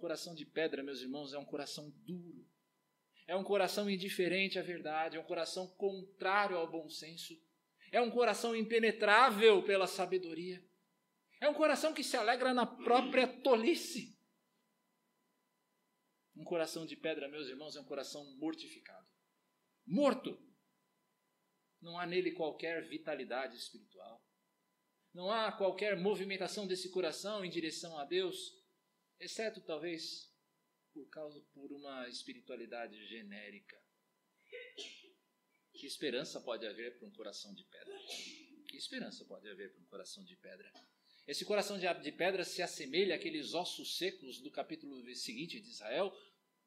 Coração 0.00 0.34
de 0.34 0.46
pedra, 0.46 0.82
meus 0.82 1.02
irmãos, 1.02 1.34
é 1.34 1.38
um 1.38 1.44
coração 1.44 1.90
duro. 2.06 2.48
É 3.26 3.36
um 3.36 3.44
coração 3.44 3.88
indiferente 3.88 4.58
à 4.58 4.62
verdade, 4.62 5.18
é 5.18 5.20
um 5.20 5.24
coração 5.24 5.68
contrário 5.76 6.56
ao 6.56 6.70
bom 6.70 6.88
senso. 6.88 7.38
É 7.92 8.00
um 8.00 8.10
coração 8.10 8.56
impenetrável 8.56 9.62
pela 9.62 9.86
sabedoria. 9.86 10.64
É 11.38 11.48
um 11.50 11.52
coração 11.52 11.92
que 11.92 12.02
se 12.02 12.16
alegra 12.16 12.54
na 12.54 12.64
própria 12.64 13.28
tolice. 13.42 14.18
Um 16.34 16.44
coração 16.44 16.86
de 16.86 16.96
pedra, 16.96 17.28
meus 17.28 17.46
irmãos, 17.48 17.76
é 17.76 17.80
um 17.80 17.84
coração 17.84 18.24
mortificado. 18.38 19.06
Morto. 19.86 20.42
Não 21.78 21.98
há 21.98 22.06
nele 22.06 22.32
qualquer 22.32 22.88
vitalidade 22.88 23.54
espiritual. 23.54 24.24
Não 25.12 25.30
há 25.30 25.52
qualquer 25.52 25.94
movimentação 25.98 26.66
desse 26.66 26.90
coração 26.90 27.44
em 27.44 27.50
direção 27.50 27.98
a 27.98 28.04
Deus, 28.06 28.59
exceto 29.20 29.60
talvez 29.60 30.28
por 30.92 31.08
causa 31.08 31.40
por 31.52 31.70
uma 31.72 32.08
espiritualidade 32.08 33.06
genérica. 33.06 33.80
Que 35.72 35.86
esperança 35.86 36.40
pode 36.40 36.66
haver 36.66 36.98
para 36.98 37.06
um 37.06 37.12
coração 37.12 37.54
de 37.54 37.64
pedra? 37.64 37.96
Que 38.68 38.76
esperança 38.76 39.24
pode 39.24 39.48
haver 39.48 39.72
para 39.72 39.82
um 39.82 39.86
coração 39.86 40.24
de 40.24 40.36
pedra? 40.36 40.72
Esse 41.26 41.44
coração 41.44 41.78
de 41.78 42.12
pedra 42.12 42.44
se 42.44 42.60
assemelha 42.60 43.14
àqueles 43.14 43.54
ossos 43.54 43.96
secos 43.96 44.40
do 44.40 44.50
capítulo 44.50 45.14
seguinte 45.14 45.60
de 45.60 45.68
Israel, 45.68 46.12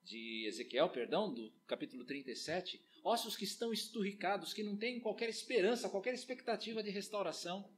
de 0.01 0.45
Ezequiel, 0.47 0.89
perdão, 0.89 1.33
do 1.33 1.51
capítulo 1.67 2.05
37, 2.05 2.81
ossos 3.03 3.35
que 3.35 3.43
estão 3.43 3.73
esturricados, 3.73 4.53
que 4.53 4.63
não 4.63 4.77
têm 4.77 4.99
qualquer 4.99 5.29
esperança, 5.29 5.89
qualquer 5.89 6.13
expectativa 6.13 6.81
de 6.81 6.91
restauração. 6.91 7.69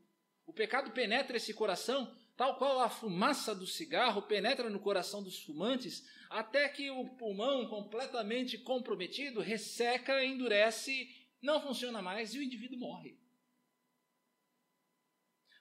O 0.46 0.54
pecado 0.54 0.92
penetra 0.92 1.38
esse 1.38 1.54
coração, 1.54 2.16
tal 2.36 2.58
qual 2.58 2.80
a 2.82 2.90
fumaça 2.90 3.56
do 3.56 3.66
cigarro 3.66 4.22
penetra 4.22 4.70
no 4.70 4.80
coração 4.80 5.24
dos 5.24 5.42
fumantes, 5.44 6.06
até 6.30 6.68
que 6.68 6.90
o 6.90 7.16
pulmão, 7.16 7.68
completamente 7.68 8.58
comprometido, 8.58 9.40
resseca, 9.40 10.24
endurece, 10.24 11.10
não 11.42 11.62
funciona 11.62 12.02
mais 12.02 12.34
e 12.34 12.40
o 12.40 12.44
indivíduo 12.44 12.80
morre. 12.80 13.18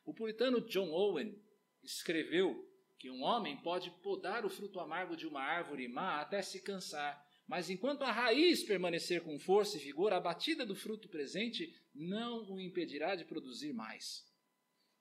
O 0.05 0.13
puritano 0.13 0.61
John 0.63 0.91
Owen 0.91 1.41
escreveu 1.83 2.69
que 2.99 3.11
um 3.11 3.23
homem 3.23 3.57
pode 3.59 3.91
podar 4.03 4.45
o 4.45 4.51
fruto 4.51 4.81
amargo 4.81 5.17
de 5.17 5.27
uma 5.27 5.43
árvore 5.43 5.87
má 5.89 6.21
até 6.21 6.43
se 6.43 6.63
cansar, 6.63 7.25
mas 7.47 7.69
enquanto 7.69 8.03
a 8.03 8.11
raiz 8.11 8.63
permanecer 8.63 9.23
com 9.23 9.39
força 9.39 9.77
e 9.77 9.81
vigor, 9.81 10.13
a 10.13 10.21
batida 10.21 10.65
do 10.65 10.75
fruto 10.75 11.09
presente 11.09 11.75
não 11.95 12.51
o 12.51 12.61
impedirá 12.61 13.15
de 13.15 13.25
produzir 13.25 13.73
mais. 13.73 14.25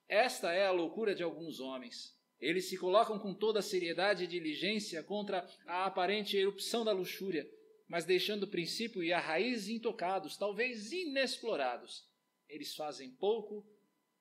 Esta 0.08 0.52
é 0.52 0.66
a 0.66 0.72
loucura 0.72 1.14
de 1.14 1.22
alguns 1.22 1.60
homens. 1.60 2.14
Eles 2.38 2.68
se 2.68 2.76
colocam 2.76 3.18
com 3.18 3.34
toda 3.34 3.60
a 3.60 3.62
seriedade 3.62 4.24
e 4.24 4.26
diligência 4.26 5.02
contra 5.02 5.48
a 5.66 5.86
aparente 5.86 6.36
erupção 6.36 6.84
da 6.84 6.92
luxúria, 6.92 7.48
mas 7.88 8.04
deixando 8.04 8.42
o 8.42 8.50
princípio 8.50 9.02
e 9.02 9.12
a 9.12 9.20
raiz 9.20 9.68
intocados, 9.68 10.36
talvez 10.36 10.92
inexplorados. 10.92 12.06
Eles 12.48 12.74
fazem 12.74 13.10
pouco 13.16 13.66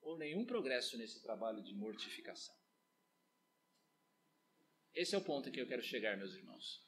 ou 0.02 0.18
nenhum 0.18 0.46
progresso 0.46 0.98
nesse 0.98 1.22
trabalho 1.22 1.62
de 1.64 1.74
mortificação. 1.74 2.56
Esse 4.94 5.16
é 5.16 5.18
o 5.18 5.24
ponto 5.24 5.50
em 5.50 5.52
que 5.52 5.60
eu 5.60 5.68
quero 5.68 5.82
chegar, 5.82 6.16
meus 6.16 6.36
irmãos. 6.36 6.86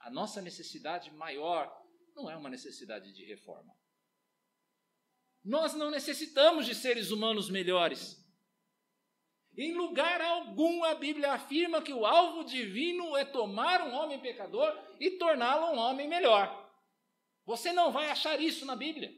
A 0.00 0.10
nossa 0.10 0.42
necessidade 0.42 1.10
maior 1.12 1.72
não 2.14 2.28
é 2.28 2.36
uma 2.36 2.50
necessidade 2.50 3.12
de 3.12 3.24
reforma. 3.24 3.77
Nós 5.48 5.72
não 5.72 5.90
necessitamos 5.90 6.66
de 6.66 6.74
seres 6.74 7.10
humanos 7.10 7.48
melhores. 7.48 8.22
Em 9.56 9.72
lugar 9.72 10.20
algum 10.20 10.84
a 10.84 10.94
Bíblia 10.94 11.32
afirma 11.32 11.80
que 11.80 11.90
o 11.90 12.04
alvo 12.04 12.44
divino 12.44 13.16
é 13.16 13.24
tomar 13.24 13.80
um 13.80 13.94
homem 13.94 14.20
pecador 14.20 14.70
e 15.00 15.12
torná-lo 15.12 15.72
um 15.72 15.78
homem 15.78 16.06
melhor. 16.06 16.46
Você 17.46 17.72
não 17.72 17.90
vai 17.90 18.10
achar 18.10 18.38
isso 18.38 18.66
na 18.66 18.76
Bíblia. 18.76 19.10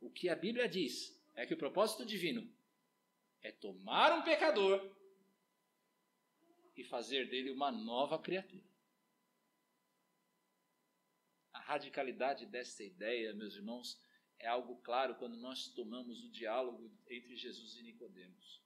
O 0.00 0.08
que 0.08 0.28
a 0.28 0.36
Bíblia 0.36 0.68
diz 0.68 1.20
é 1.34 1.44
que 1.44 1.54
o 1.54 1.58
propósito 1.58 2.06
divino 2.06 2.48
é 3.42 3.50
tomar 3.50 4.16
um 4.16 4.22
pecador 4.22 4.88
e 6.76 6.84
fazer 6.84 7.28
dele 7.28 7.50
uma 7.50 7.72
nova 7.72 8.20
criatura. 8.20 8.70
A 11.52 11.58
radicalidade 11.58 12.46
desta 12.46 12.84
ideia, 12.84 13.34
meus 13.34 13.56
irmãos, 13.56 14.00
é 14.42 14.48
algo 14.48 14.76
claro 14.82 15.14
quando 15.14 15.36
nós 15.36 15.68
tomamos 15.68 16.24
o 16.24 16.28
diálogo 16.30 16.90
entre 17.08 17.36
Jesus 17.36 17.76
e 17.76 17.82
Nicodemos. 17.82 18.60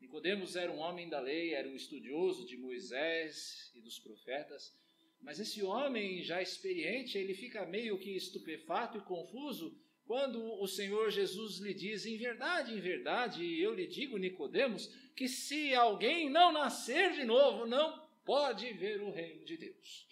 Nicodemos 0.00 0.56
era 0.56 0.70
um 0.70 0.78
homem 0.78 1.08
da 1.08 1.20
lei, 1.20 1.54
era 1.54 1.68
um 1.68 1.74
estudioso 1.74 2.44
de 2.44 2.56
Moisés 2.56 3.70
e 3.74 3.80
dos 3.80 3.98
profetas, 3.98 4.74
mas 5.22 5.38
esse 5.38 5.62
homem 5.62 6.22
já 6.22 6.42
experiente, 6.42 7.16
ele 7.16 7.32
fica 7.32 7.64
meio 7.64 7.98
que 7.98 8.10
estupefato 8.10 8.98
e 8.98 9.00
confuso 9.02 9.78
quando 10.04 10.42
o 10.60 10.66
Senhor 10.66 11.10
Jesus 11.10 11.58
lhe 11.58 11.72
diz: 11.72 12.04
"Em 12.04 12.16
verdade, 12.16 12.74
em 12.74 12.80
verdade, 12.80 13.58
eu 13.60 13.72
lhe 13.72 13.86
digo, 13.86 14.18
Nicodemos, 14.18 14.88
que 15.14 15.28
se 15.28 15.74
alguém 15.74 16.28
não 16.28 16.52
nascer 16.52 17.12
de 17.12 17.24
novo, 17.24 17.66
não 17.66 18.04
pode 18.24 18.72
ver 18.72 19.00
o 19.00 19.10
reino 19.10 19.44
de 19.44 19.56
Deus." 19.56 20.06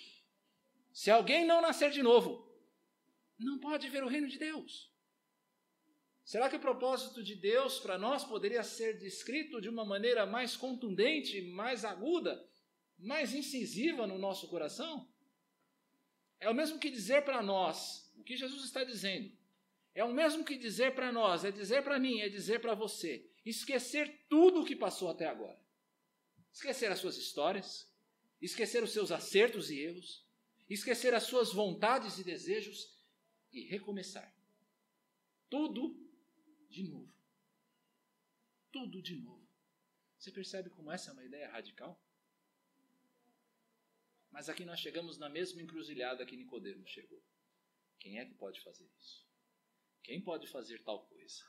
Se 0.93 1.11
alguém 1.11 1.45
não 1.45 1.61
nascer 1.61 1.91
de 1.91 2.03
novo, 2.03 2.54
não 3.39 3.59
pode 3.59 3.89
ver 3.89 4.05
o 4.05 4.09
reino 4.09 4.29
de 4.29 4.39
Deus. 4.39 4.93
Será 6.25 6.49
que 6.49 6.57
o 6.57 6.61
propósito 6.61 7.23
de 7.23 7.35
Deus 7.35 7.79
para 7.79 7.99
nós 7.99 8.25
poderia 8.25 8.63
ser 8.63 8.99
descrito 8.99 9.61
de 9.61 9.69
uma 9.69 9.85
maneira 9.85 10.25
mais 10.25 10.57
contundente, 10.57 11.43
mais 11.43 11.85
aguda, 11.85 12.49
mais 12.99 13.35
incisiva 13.35 14.07
no 14.07 14.19
nosso 14.19 14.49
coração? 14.49 15.07
É 16.41 16.49
o 16.49 16.55
mesmo 16.55 16.79
que 16.79 16.91
dizer 16.91 17.25
para 17.25 17.43
nós 17.43 18.11
o 18.17 18.25
que 18.25 18.37
Jesus 18.37 18.65
está 18.65 18.83
dizendo. 18.85 19.37
É 19.95 20.03
o 20.03 20.13
mesmo 20.13 20.45
que 20.45 20.57
dizer 20.57 20.95
para 20.95 21.13
nós, 21.13 21.45
é 21.45 21.51
dizer 21.51 21.83
para 21.83 21.99
mim, 21.99 22.21
é 22.21 22.29
dizer 22.29 22.61
para 22.61 22.75
você, 22.75 23.31
esquecer 23.45 24.25
tudo 24.29 24.63
o 24.63 24.65
que 24.65 24.75
passou 24.75 25.11
até 25.11 25.27
agora. 25.27 25.63
Esquecer 26.53 26.91
as 26.91 26.99
suas 26.99 27.17
histórias, 27.17 27.89
esquecer 28.41 28.83
os 28.83 28.93
seus 28.93 29.13
acertos 29.13 29.71
e 29.71 29.79
erros, 29.79 30.27
esquecer 30.69 31.15
as 31.15 31.25
suas 31.25 31.53
vontades 31.53 32.19
e 32.19 32.25
desejos 32.25 32.94
e 33.55 33.63
recomeçar. 33.63 34.35
Tudo 35.49 35.97
de 36.69 36.83
novo. 36.83 37.15
Tudo 38.73 39.01
de 39.01 39.17
novo. 39.17 39.49
Você 40.19 40.33
percebe 40.33 40.69
como 40.71 40.91
essa 40.91 41.11
é 41.11 41.13
uma 41.13 41.25
ideia 41.25 41.49
radical? 41.51 42.03
Mas 44.31 44.49
aqui 44.49 44.65
nós 44.65 44.81
chegamos 44.81 45.17
na 45.17 45.29
mesma 45.29 45.63
encruzilhada 45.63 46.27
que 46.27 46.37
Nicodemo 46.37 46.85
chegou. 46.89 47.23
Quem 48.01 48.19
é 48.19 48.25
que 48.25 48.35
pode 48.35 48.61
fazer 48.61 48.91
isso? 48.99 49.25
Quem 50.03 50.21
pode 50.21 50.49
fazer 50.49 50.83
tal 50.83 51.07
coisa? 51.07 51.45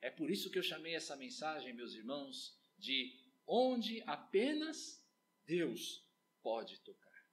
É 0.00 0.10
por 0.10 0.28
isso 0.30 0.50
que 0.50 0.58
eu 0.58 0.62
chamei 0.62 0.96
essa 0.96 1.14
mensagem, 1.14 1.72
meus 1.72 1.94
irmãos, 1.94 2.58
de 2.76 3.16
onde 3.46 4.02
apenas 4.02 5.06
Deus 5.44 6.04
pode 6.42 6.80
tocar. 6.80 7.28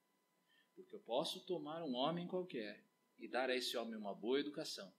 Porque 0.76 0.94
eu 0.94 1.00
posso 1.00 1.44
tomar 1.46 1.84
um 1.84 1.96
homem 1.96 2.28
qualquer 2.28 2.87
e 3.20 3.28
dar 3.28 3.50
a 3.50 3.56
esse 3.56 3.76
homem 3.78 3.96
uma 3.96 4.14
boa 4.14 4.40
educação, 4.40 4.94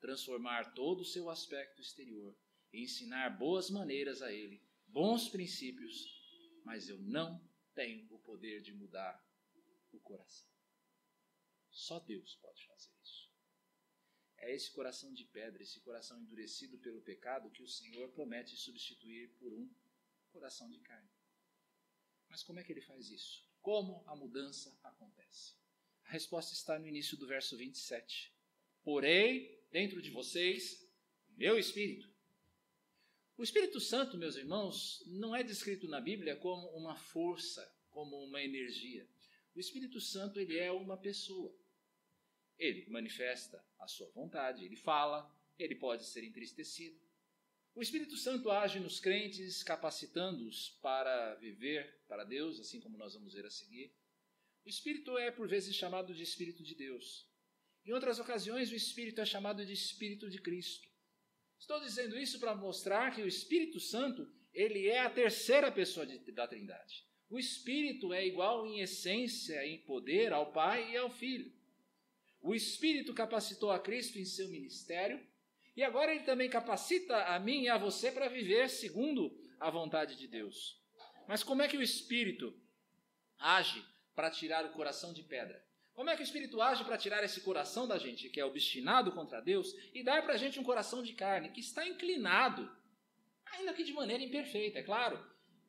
transformar 0.00 0.72
todo 0.74 1.00
o 1.00 1.04
seu 1.04 1.28
aspecto 1.28 1.80
exterior 1.80 2.36
e 2.72 2.82
ensinar 2.82 3.30
boas 3.38 3.70
maneiras 3.70 4.22
a 4.22 4.32
ele, 4.32 4.62
bons 4.86 5.28
princípios, 5.28 6.08
mas 6.64 6.88
eu 6.88 6.98
não 6.98 7.40
tenho 7.74 8.06
o 8.12 8.18
poder 8.18 8.62
de 8.62 8.72
mudar 8.72 9.22
o 9.92 10.00
coração. 10.00 10.48
Só 11.70 12.00
Deus 12.00 12.34
pode 12.36 12.66
fazer 12.66 12.92
isso. 13.02 13.30
É 14.38 14.54
esse 14.54 14.70
coração 14.72 15.12
de 15.12 15.24
pedra, 15.24 15.62
esse 15.62 15.80
coração 15.80 16.20
endurecido 16.20 16.78
pelo 16.78 17.02
pecado 17.02 17.50
que 17.50 17.62
o 17.62 17.68
Senhor 17.68 18.10
promete 18.12 18.56
substituir 18.56 19.36
por 19.38 19.52
um 19.52 19.70
coração 20.30 20.68
de 20.70 20.78
carne. 20.80 21.10
Mas 22.28 22.42
como 22.42 22.58
é 22.58 22.64
que 22.64 22.72
ele 22.72 22.80
faz 22.80 23.10
isso? 23.10 23.44
Como 23.60 24.02
a 24.06 24.16
mudança 24.16 24.78
acontece? 24.82 25.59
A 26.10 26.12
resposta 26.12 26.52
está 26.52 26.76
no 26.76 26.88
início 26.88 27.16
do 27.16 27.24
verso 27.24 27.56
27. 27.56 28.34
Porém, 28.82 29.48
dentro 29.70 30.02
de 30.02 30.10
vocês 30.10 30.84
meu 31.36 31.56
espírito. 31.56 32.10
O 33.38 33.44
Espírito 33.44 33.78
Santo, 33.78 34.18
meus 34.18 34.34
irmãos, 34.34 35.04
não 35.06 35.36
é 35.36 35.44
descrito 35.44 35.86
na 35.86 36.00
Bíblia 36.00 36.34
como 36.34 36.66
uma 36.70 36.96
força, 36.96 37.64
como 37.90 38.20
uma 38.24 38.42
energia. 38.42 39.08
O 39.54 39.60
Espírito 39.60 40.00
Santo, 40.00 40.40
ele 40.40 40.58
é 40.58 40.72
uma 40.72 40.96
pessoa. 40.96 41.56
Ele 42.58 42.90
manifesta 42.90 43.64
a 43.78 43.86
sua 43.86 44.10
vontade, 44.10 44.64
ele 44.64 44.76
fala, 44.76 45.32
ele 45.56 45.76
pode 45.76 46.04
ser 46.04 46.24
entristecido. 46.24 47.00
O 47.72 47.80
Espírito 47.80 48.16
Santo 48.16 48.50
age 48.50 48.80
nos 48.80 48.98
crentes, 48.98 49.62
capacitando-os 49.62 50.70
para 50.82 51.36
viver 51.36 52.02
para 52.08 52.24
Deus, 52.24 52.58
assim 52.58 52.80
como 52.80 52.98
nós 52.98 53.14
vamos 53.14 53.32
ver 53.32 53.46
a 53.46 53.50
seguir. 53.50 53.94
O 54.64 54.68
Espírito 54.68 55.16
é, 55.18 55.30
por 55.30 55.48
vezes, 55.48 55.74
chamado 55.74 56.14
de 56.14 56.22
Espírito 56.22 56.62
de 56.62 56.74
Deus. 56.74 57.26
Em 57.84 57.92
outras 57.92 58.18
ocasiões, 58.18 58.70
o 58.70 58.74
Espírito 58.74 59.20
é 59.20 59.24
chamado 59.24 59.64
de 59.64 59.72
Espírito 59.72 60.28
de 60.28 60.40
Cristo. 60.40 60.86
Estou 61.58 61.80
dizendo 61.80 62.18
isso 62.18 62.38
para 62.38 62.54
mostrar 62.54 63.14
que 63.14 63.22
o 63.22 63.28
Espírito 63.28 63.80
Santo, 63.80 64.30
ele 64.52 64.88
é 64.88 65.00
a 65.00 65.10
terceira 65.10 65.70
pessoa 65.70 66.06
de, 66.06 66.18
da 66.32 66.46
Trindade. 66.46 67.04
O 67.28 67.38
Espírito 67.38 68.12
é 68.12 68.26
igual 68.26 68.66
em 68.66 68.80
essência, 68.80 69.64
em 69.66 69.78
poder, 69.78 70.32
ao 70.32 70.52
Pai 70.52 70.92
e 70.92 70.96
ao 70.96 71.10
Filho. 71.10 71.52
O 72.42 72.54
Espírito 72.54 73.14
capacitou 73.14 73.70
a 73.70 73.78
Cristo 73.78 74.18
em 74.18 74.24
seu 74.24 74.48
ministério 74.48 75.24
e 75.76 75.82
agora 75.82 76.12
ele 76.14 76.24
também 76.24 76.48
capacita 76.48 77.26
a 77.26 77.38
mim 77.38 77.62
e 77.62 77.68
a 77.68 77.78
você 77.78 78.10
para 78.10 78.28
viver 78.28 78.68
segundo 78.68 79.38
a 79.58 79.70
vontade 79.70 80.16
de 80.16 80.26
Deus. 80.26 80.80
Mas 81.28 81.42
como 81.42 81.62
é 81.62 81.68
que 81.68 81.76
o 81.76 81.82
Espírito 81.82 82.58
age 83.38 83.84
para 84.14 84.30
tirar 84.30 84.64
o 84.64 84.72
coração 84.72 85.12
de 85.12 85.22
pedra? 85.22 85.64
Como 85.92 86.08
é 86.08 86.16
que 86.16 86.22
o 86.22 86.24
Espírito 86.24 86.60
age 86.62 86.84
para 86.84 86.96
tirar 86.96 87.22
esse 87.22 87.40
coração 87.40 87.86
da 87.86 87.98
gente, 87.98 88.28
que 88.28 88.40
é 88.40 88.44
obstinado 88.44 89.12
contra 89.12 89.40
Deus, 89.40 89.74
e 89.92 90.02
dar 90.02 90.22
para 90.22 90.34
a 90.34 90.36
gente 90.36 90.58
um 90.58 90.64
coração 90.64 91.02
de 91.02 91.12
carne, 91.12 91.50
que 91.50 91.60
está 91.60 91.86
inclinado, 91.86 92.70
ainda 93.44 93.74
que 93.74 93.84
de 93.84 93.92
maneira 93.92 94.22
imperfeita, 94.22 94.78
é 94.78 94.82
claro, 94.82 95.22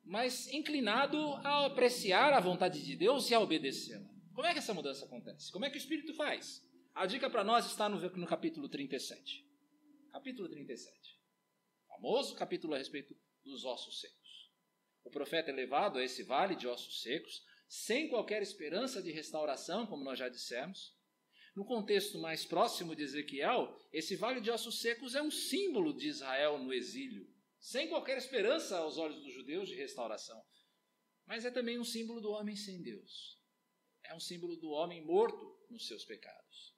mas 0.04 0.48
inclinado 0.52 1.18
a 1.44 1.66
apreciar 1.66 2.32
a 2.32 2.40
vontade 2.40 2.84
de 2.84 2.96
Deus 2.96 3.30
e 3.30 3.34
a 3.34 3.40
obedecê-la? 3.40 4.08
Como 4.34 4.46
é 4.46 4.52
que 4.52 4.58
essa 4.58 4.72
mudança 4.72 5.04
acontece? 5.04 5.52
Como 5.52 5.64
é 5.64 5.70
que 5.70 5.76
o 5.76 5.78
Espírito 5.78 6.14
faz? 6.14 6.66
A 6.94 7.06
dica 7.06 7.28
para 7.28 7.44
nós 7.44 7.66
está 7.66 7.88
no, 7.88 8.00
no 8.00 8.26
capítulo 8.26 8.68
37. 8.68 9.46
Capítulo 10.10 10.48
37. 10.48 11.20
Famoso 11.88 12.34
capítulo 12.34 12.74
a 12.74 12.78
respeito 12.78 13.14
dos 13.44 13.64
ossos 13.64 14.00
secos. 14.00 14.50
O 15.04 15.10
profeta 15.10 15.50
é 15.50 15.54
levado 15.54 15.98
a 15.98 16.04
esse 16.04 16.22
vale 16.22 16.54
de 16.54 16.66
ossos 16.66 17.02
secos, 17.02 17.44
sem 17.72 18.06
qualquer 18.10 18.42
esperança 18.42 19.02
de 19.02 19.10
restauração, 19.10 19.86
como 19.86 20.04
nós 20.04 20.18
já 20.18 20.28
dissemos. 20.28 20.94
No 21.56 21.64
contexto 21.64 22.18
mais 22.18 22.44
próximo 22.44 22.94
de 22.94 23.02
Ezequiel, 23.02 23.74
esse 23.90 24.14
vale 24.14 24.42
de 24.42 24.50
ossos 24.50 24.82
secos 24.82 25.14
é 25.14 25.22
um 25.22 25.30
símbolo 25.30 25.96
de 25.96 26.06
Israel 26.06 26.58
no 26.58 26.70
exílio, 26.70 27.26
sem 27.58 27.88
qualquer 27.88 28.18
esperança 28.18 28.76
aos 28.76 28.98
olhos 28.98 29.22
dos 29.22 29.32
judeus 29.32 29.70
de 29.70 29.74
restauração. 29.74 30.38
Mas 31.24 31.46
é 31.46 31.50
também 31.50 31.78
um 31.78 31.84
símbolo 31.84 32.20
do 32.20 32.32
homem 32.32 32.54
sem 32.54 32.82
Deus. 32.82 33.40
É 34.04 34.14
um 34.14 34.20
símbolo 34.20 34.54
do 34.56 34.68
homem 34.68 35.02
morto 35.02 35.58
nos 35.70 35.86
seus 35.86 36.04
pecados. 36.04 36.76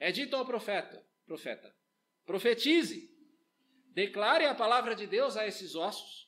É 0.00 0.10
dito 0.10 0.34
ao 0.34 0.46
profeta, 0.46 1.06
profeta, 1.26 1.76
profetize, 2.24 3.14
declare 3.88 4.46
a 4.46 4.54
palavra 4.54 4.96
de 4.96 5.06
Deus 5.06 5.36
a 5.36 5.46
esses 5.46 5.74
ossos. 5.74 6.27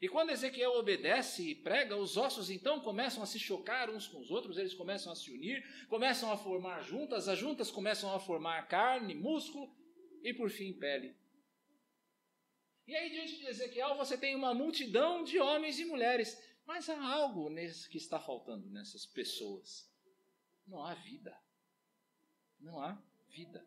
E 0.00 0.08
quando 0.08 0.30
Ezequiel 0.30 0.72
obedece 0.74 1.50
e 1.50 1.54
prega, 1.56 1.96
os 1.96 2.16
ossos 2.16 2.50
então 2.50 2.80
começam 2.80 3.22
a 3.22 3.26
se 3.26 3.38
chocar 3.38 3.90
uns 3.90 4.06
com 4.06 4.20
os 4.20 4.30
outros, 4.30 4.56
eles 4.56 4.72
começam 4.72 5.12
a 5.12 5.16
se 5.16 5.30
unir, 5.30 5.64
começam 5.88 6.30
a 6.30 6.36
formar 6.36 6.82
juntas, 6.82 7.26
as 7.26 7.38
juntas 7.38 7.70
começam 7.70 8.14
a 8.14 8.20
formar 8.20 8.68
carne, 8.68 9.14
músculo 9.14 9.74
e 10.22 10.32
por 10.32 10.50
fim 10.50 10.72
pele. 10.72 11.16
E 12.86 12.94
aí, 12.94 13.10
diante 13.10 13.38
de 13.38 13.46
Ezequiel, 13.46 13.96
você 13.96 14.16
tem 14.16 14.36
uma 14.36 14.54
multidão 14.54 15.24
de 15.24 15.38
homens 15.38 15.78
e 15.80 15.84
mulheres, 15.84 16.40
mas 16.64 16.88
há 16.88 16.98
algo 17.02 17.50
nesse 17.50 17.88
que 17.88 17.98
está 17.98 18.20
faltando 18.20 18.70
nessas 18.70 19.04
pessoas. 19.04 19.92
Não 20.66 20.84
há 20.84 20.94
vida. 20.94 21.36
Não 22.60 22.80
há 22.80 23.02
vida. 23.28 23.66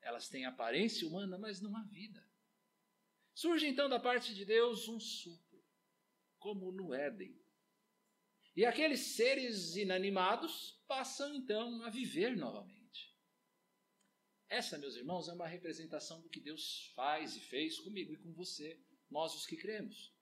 Elas 0.00 0.28
têm 0.28 0.46
aparência 0.46 1.06
humana, 1.06 1.36
mas 1.36 1.60
não 1.60 1.76
há 1.76 1.82
vida. 1.82 2.24
Surge 3.34 3.66
então 3.66 3.88
da 3.88 3.98
parte 3.98 4.34
de 4.34 4.44
Deus 4.44 4.88
um 4.88 5.00
sopro, 5.00 5.41
como 6.42 6.72
no 6.72 6.92
Éden. 6.92 7.34
E 8.54 8.66
aqueles 8.66 9.00
seres 9.16 9.76
inanimados 9.76 10.82
passam 10.86 11.34
então 11.34 11.82
a 11.84 11.88
viver 11.88 12.36
novamente. 12.36 13.10
Essa, 14.48 14.76
meus 14.76 14.96
irmãos, 14.96 15.28
é 15.28 15.32
uma 15.32 15.46
representação 15.46 16.20
do 16.20 16.28
que 16.28 16.38
Deus 16.38 16.92
faz 16.94 17.34
e 17.36 17.40
fez 17.40 17.78
comigo 17.78 18.12
e 18.12 18.18
com 18.18 18.34
você, 18.34 18.78
nós 19.10 19.34
os 19.34 19.46
que 19.46 19.56
cremos. 19.56 20.12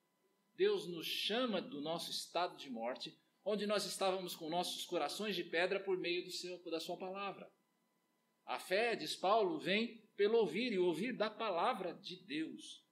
Deus 0.54 0.86
nos 0.86 1.06
chama 1.06 1.60
do 1.60 1.80
nosso 1.80 2.10
estado 2.12 2.56
de 2.56 2.70
morte, 2.70 3.18
onde 3.44 3.66
nós 3.66 3.86
estávamos 3.86 4.36
com 4.36 4.48
nossos 4.48 4.84
corações 4.84 5.34
de 5.34 5.42
pedra 5.42 5.80
por 5.80 5.98
meio 5.98 6.22
do 6.22 6.30
seu, 6.30 6.62
da 6.70 6.78
Sua 6.78 6.96
palavra. 6.96 7.50
A 8.44 8.60
fé, 8.60 8.94
diz 8.94 9.16
Paulo, 9.16 9.58
vem 9.58 9.98
pelo 10.16 10.38
ouvir 10.38 10.72
e 10.72 10.78
ouvir 10.78 11.16
da 11.16 11.30
palavra 11.30 11.94
de 11.94 12.16
Deus. 12.24 12.84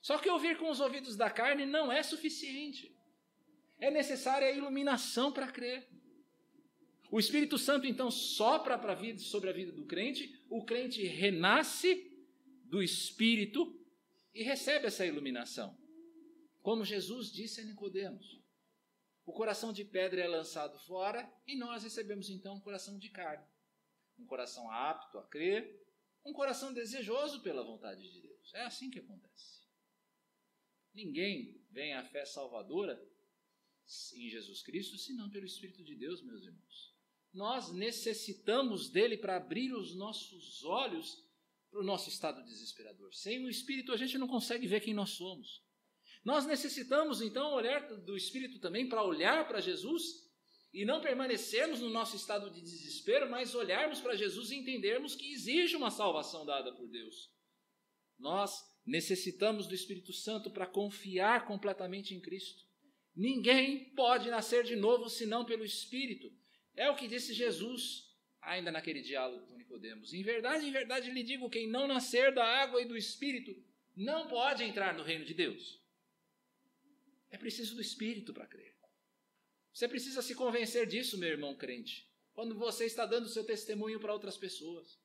Só 0.00 0.18
que 0.18 0.28
ouvir 0.28 0.56
com 0.58 0.70
os 0.70 0.80
ouvidos 0.80 1.16
da 1.16 1.30
carne 1.30 1.66
não 1.66 1.90
é 1.90 2.02
suficiente. 2.02 2.96
É 3.78 3.90
necessária 3.90 4.48
a 4.48 4.52
iluminação 4.52 5.32
para 5.32 5.50
crer. 5.50 5.88
O 7.10 7.18
Espírito 7.18 7.56
Santo 7.56 7.86
então 7.86 8.10
sopra 8.10 8.78
para 8.78 8.92
a 8.92 8.94
vida, 8.94 9.18
sobre 9.18 9.48
a 9.48 9.52
vida 9.52 9.72
do 9.72 9.86
crente, 9.86 10.38
o 10.50 10.64
crente 10.64 11.02
renasce 11.04 12.10
do 12.64 12.82
Espírito 12.82 13.74
e 14.34 14.42
recebe 14.42 14.86
essa 14.86 15.06
iluminação. 15.06 15.76
Como 16.60 16.84
Jesus 16.84 17.32
disse 17.32 17.60
a 17.60 17.64
Nicodemos. 17.64 18.38
O 19.24 19.32
coração 19.32 19.72
de 19.72 19.84
pedra 19.84 20.20
é 20.20 20.28
lançado 20.28 20.78
fora 20.80 21.30
e 21.46 21.56
nós 21.56 21.82
recebemos 21.82 22.28
então 22.28 22.56
um 22.56 22.60
coração 22.60 22.98
de 22.98 23.10
carne 23.10 23.44
um 24.18 24.26
coração 24.26 24.70
apto 24.70 25.18
a 25.18 25.22
crer, 25.24 25.80
um 26.24 26.32
coração 26.32 26.72
desejoso 26.72 27.40
pela 27.42 27.62
vontade 27.62 28.02
de 28.12 28.20
Deus. 28.20 28.52
É 28.54 28.64
assim 28.64 28.90
que 28.90 28.98
acontece. 28.98 29.57
Ninguém 30.94 31.60
vem 31.70 31.94
à 31.94 32.04
fé 32.04 32.24
salvadora 32.24 33.00
em 34.14 34.28
Jesus 34.28 34.62
Cristo 34.62 34.98
senão 34.98 35.30
pelo 35.30 35.46
Espírito 35.46 35.82
de 35.82 35.94
Deus, 35.94 36.22
meus 36.22 36.44
irmãos. 36.44 36.94
Nós 37.32 37.72
necessitamos 37.72 38.90
dele 38.90 39.16
para 39.16 39.36
abrir 39.36 39.72
os 39.72 39.94
nossos 39.94 40.64
olhos 40.64 41.24
para 41.70 41.80
o 41.80 41.84
nosso 41.84 42.08
estado 42.08 42.42
desesperador. 42.44 43.14
Sem 43.14 43.44
o 43.44 43.50
Espírito 43.50 43.92
a 43.92 43.96
gente 43.96 44.18
não 44.18 44.26
consegue 44.26 44.66
ver 44.66 44.80
quem 44.80 44.94
nós 44.94 45.10
somos. 45.10 45.62
Nós 46.24 46.46
necessitamos 46.46 47.22
então 47.22 47.54
olhar 47.54 47.80
do 48.00 48.16
Espírito 48.16 48.58
também 48.58 48.88
para 48.88 49.02
olhar 49.02 49.46
para 49.46 49.60
Jesus 49.60 50.28
e 50.72 50.84
não 50.84 51.00
permanecermos 51.00 51.80
no 51.80 51.88
nosso 51.88 52.16
estado 52.16 52.50
de 52.50 52.60
desespero, 52.60 53.30
mas 53.30 53.54
olharmos 53.54 54.00
para 54.00 54.16
Jesus 54.16 54.50
e 54.50 54.56
entendermos 54.56 55.14
que 55.14 55.32
exige 55.32 55.76
uma 55.76 55.90
salvação 55.90 56.44
dada 56.44 56.74
por 56.74 56.88
Deus. 56.88 57.30
Nós 58.18 58.60
necessitamos 58.88 59.66
do 59.66 59.74
Espírito 59.74 60.12
Santo 60.12 60.50
para 60.50 60.66
confiar 60.66 61.46
completamente 61.46 62.14
em 62.14 62.20
Cristo. 62.20 62.64
Ninguém 63.14 63.92
pode 63.94 64.30
nascer 64.30 64.64
de 64.64 64.74
novo 64.74 65.10
senão 65.10 65.44
pelo 65.44 65.64
Espírito. 65.64 66.32
É 66.74 66.88
o 66.90 66.96
que 66.96 67.06
disse 67.06 67.34
Jesus 67.34 68.08
ainda 68.40 68.72
naquele 68.72 69.02
diálogo 69.02 69.46
com 69.46 69.56
Nicodemos. 69.56 70.14
Em 70.14 70.22
verdade, 70.22 70.66
em 70.66 70.72
verdade 70.72 71.10
lhe 71.10 71.22
digo, 71.22 71.50
quem 71.50 71.68
não 71.68 71.86
nascer 71.86 72.32
da 72.32 72.44
água 72.44 72.80
e 72.80 72.86
do 72.86 72.96
Espírito 72.96 73.54
não 73.94 74.26
pode 74.26 74.64
entrar 74.64 74.94
no 74.94 75.02
reino 75.02 75.24
de 75.24 75.34
Deus. 75.34 75.82
É 77.30 77.36
preciso 77.36 77.74
do 77.74 77.82
Espírito 77.82 78.32
para 78.32 78.46
crer. 78.46 78.74
Você 79.70 79.86
precisa 79.86 80.22
se 80.22 80.34
convencer 80.34 80.86
disso, 80.86 81.18
meu 81.18 81.28
irmão 81.28 81.54
crente, 81.54 82.10
quando 82.32 82.54
você 82.54 82.86
está 82.86 83.04
dando 83.04 83.28
seu 83.28 83.44
testemunho 83.44 84.00
para 84.00 84.14
outras 84.14 84.36
pessoas. 84.36 84.98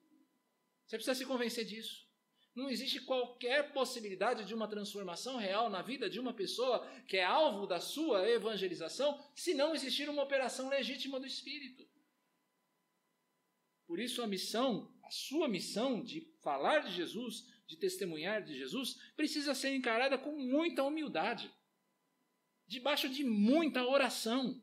Você 0.85 0.95
precisa 0.95 1.15
se 1.15 1.25
convencer 1.25 1.65
disso. 1.65 2.02
Não 2.55 2.69
existe 2.69 3.01
qualquer 3.01 3.73
possibilidade 3.73 4.45
de 4.45 4.53
uma 4.53 4.67
transformação 4.67 5.37
real 5.37 5.69
na 5.69 5.81
vida 5.81 6.09
de 6.09 6.19
uma 6.19 6.33
pessoa 6.33 6.87
que 7.07 7.17
é 7.17 7.23
alvo 7.23 7.65
da 7.65 7.79
sua 7.79 8.29
evangelização 8.29 9.19
se 9.33 9.53
não 9.55 9.73
existir 9.73 10.07
uma 10.07 10.21
operação 10.21 10.69
legítima 10.69 11.19
do 11.19 11.25
Espírito. 11.25 11.87
Por 13.87 13.99
isso, 13.99 14.21
a 14.21 14.27
missão, 14.27 14.93
a 15.03 15.09
sua 15.09 15.47
missão 15.47 16.03
de 16.03 16.21
falar 16.41 16.79
de 16.79 16.93
Jesus, 16.93 17.47
de 17.65 17.75
testemunhar 17.75 18.43
de 18.43 18.55
Jesus, 18.55 18.99
precisa 19.15 19.55
ser 19.55 19.75
encarada 19.75 20.17
com 20.17 20.31
muita 20.37 20.83
humildade 20.83 21.51
debaixo 22.67 23.09
de 23.09 23.23
muita 23.23 23.85
oração. 23.85 24.61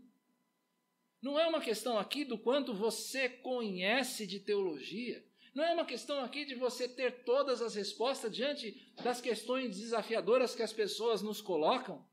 Não 1.20 1.38
é 1.38 1.46
uma 1.46 1.61
questão 1.61 1.98
aqui 1.98 2.24
do 2.24 2.38
quanto 2.38 2.74
você 2.74 3.29
conhece 3.29 4.26
de 4.26 4.40
teologia. 4.40 5.24
Não 5.54 5.64
é 5.64 5.72
uma 5.72 5.84
questão 5.84 6.22
aqui 6.24 6.44
de 6.44 6.54
você 6.54 6.88
ter 6.88 7.24
todas 7.24 7.60
as 7.60 7.74
respostas 7.74 8.34
diante 8.34 8.92
das 9.02 9.20
questões 9.20 9.76
desafiadoras 9.76 10.54
que 10.54 10.62
as 10.62 10.72
pessoas 10.72 11.22
nos 11.22 11.40
colocam. 11.40 12.08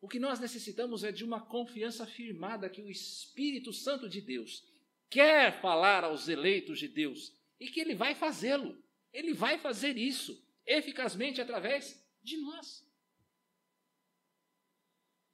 O 0.00 0.08
que 0.08 0.18
nós 0.18 0.40
necessitamos 0.40 1.04
é 1.04 1.12
de 1.12 1.24
uma 1.24 1.40
confiança 1.40 2.06
firmada 2.06 2.70
que 2.70 2.82
o 2.82 2.90
Espírito 2.90 3.72
Santo 3.72 4.08
de 4.08 4.20
Deus 4.20 4.62
quer 5.10 5.60
falar 5.60 6.04
aos 6.04 6.28
eleitos 6.28 6.78
de 6.78 6.88
Deus 6.88 7.32
e 7.60 7.68
que 7.68 7.80
ele 7.80 7.94
vai 7.94 8.14
fazê-lo. 8.14 8.82
Ele 9.12 9.32
vai 9.32 9.58
fazer 9.58 9.96
isso 9.96 10.42
eficazmente 10.66 11.40
através 11.40 12.02
de 12.22 12.36
nós. 12.38 12.84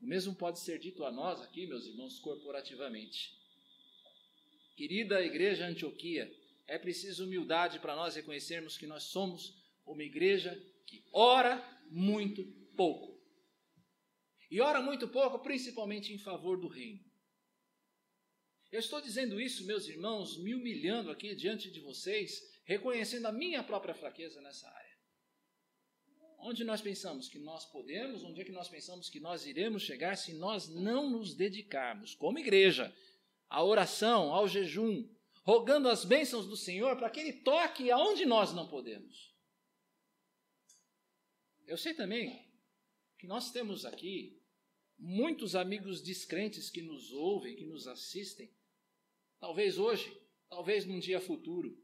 O 0.00 0.06
mesmo 0.06 0.34
pode 0.34 0.58
ser 0.58 0.78
dito 0.78 1.04
a 1.04 1.12
nós 1.12 1.40
aqui, 1.40 1.66
meus 1.66 1.86
irmãos, 1.86 2.18
corporativamente. 2.18 3.38
Querida 4.76 5.22
Igreja 5.22 5.66
Antioquia, 5.66 6.32
é 6.70 6.78
preciso 6.78 7.24
humildade 7.24 7.80
para 7.80 7.96
nós 7.96 8.14
reconhecermos 8.14 8.78
que 8.78 8.86
nós 8.86 9.02
somos 9.02 9.60
uma 9.84 10.04
igreja 10.04 10.56
que 10.86 11.04
ora 11.12 11.60
muito 11.90 12.44
pouco. 12.76 13.20
E 14.48 14.60
ora 14.60 14.80
muito 14.80 15.08
pouco, 15.08 15.40
principalmente 15.40 16.12
em 16.12 16.18
favor 16.18 16.60
do 16.60 16.68
reino. 16.68 17.00
Eu 18.70 18.78
estou 18.78 19.00
dizendo 19.00 19.40
isso, 19.40 19.66
meus 19.66 19.88
irmãos, 19.88 20.38
me 20.38 20.54
humilhando 20.54 21.10
aqui 21.10 21.34
diante 21.34 21.68
de 21.72 21.80
vocês, 21.80 22.40
reconhecendo 22.64 23.26
a 23.26 23.32
minha 23.32 23.64
própria 23.64 23.92
fraqueza 23.94 24.40
nessa 24.40 24.68
área. 24.68 24.96
Onde 26.38 26.62
nós 26.62 26.80
pensamos 26.80 27.28
que 27.28 27.40
nós 27.40 27.64
podemos, 27.72 28.22
onde 28.22 28.42
é 28.42 28.44
que 28.44 28.52
nós 28.52 28.68
pensamos 28.68 29.10
que 29.10 29.18
nós 29.18 29.44
iremos 29.44 29.82
chegar 29.82 30.16
se 30.16 30.34
nós 30.34 30.68
não 30.68 31.10
nos 31.10 31.34
dedicarmos, 31.34 32.14
como 32.14 32.38
igreja, 32.38 32.94
à 33.48 33.64
oração, 33.64 34.32
ao 34.32 34.46
jejum, 34.46 35.04
rogando 35.42 35.88
as 35.88 36.04
bênçãos 36.04 36.46
do 36.46 36.56
Senhor 36.56 36.96
para 36.96 37.10
que 37.10 37.20
Ele 37.20 37.32
toque 37.32 37.90
aonde 37.90 38.26
nós 38.26 38.52
não 38.52 38.68
podemos. 38.68 39.34
Eu 41.66 41.76
sei 41.78 41.94
também 41.94 42.48
que 43.18 43.26
nós 43.26 43.50
temos 43.52 43.84
aqui 43.84 44.40
muitos 44.98 45.54
amigos 45.54 46.02
descrentes 46.02 46.68
que 46.68 46.82
nos 46.82 47.10
ouvem, 47.12 47.56
que 47.56 47.64
nos 47.64 47.86
assistem, 47.86 48.52
talvez 49.38 49.78
hoje, 49.78 50.20
talvez 50.48 50.84
num 50.84 50.98
dia 50.98 51.20
futuro. 51.20 51.82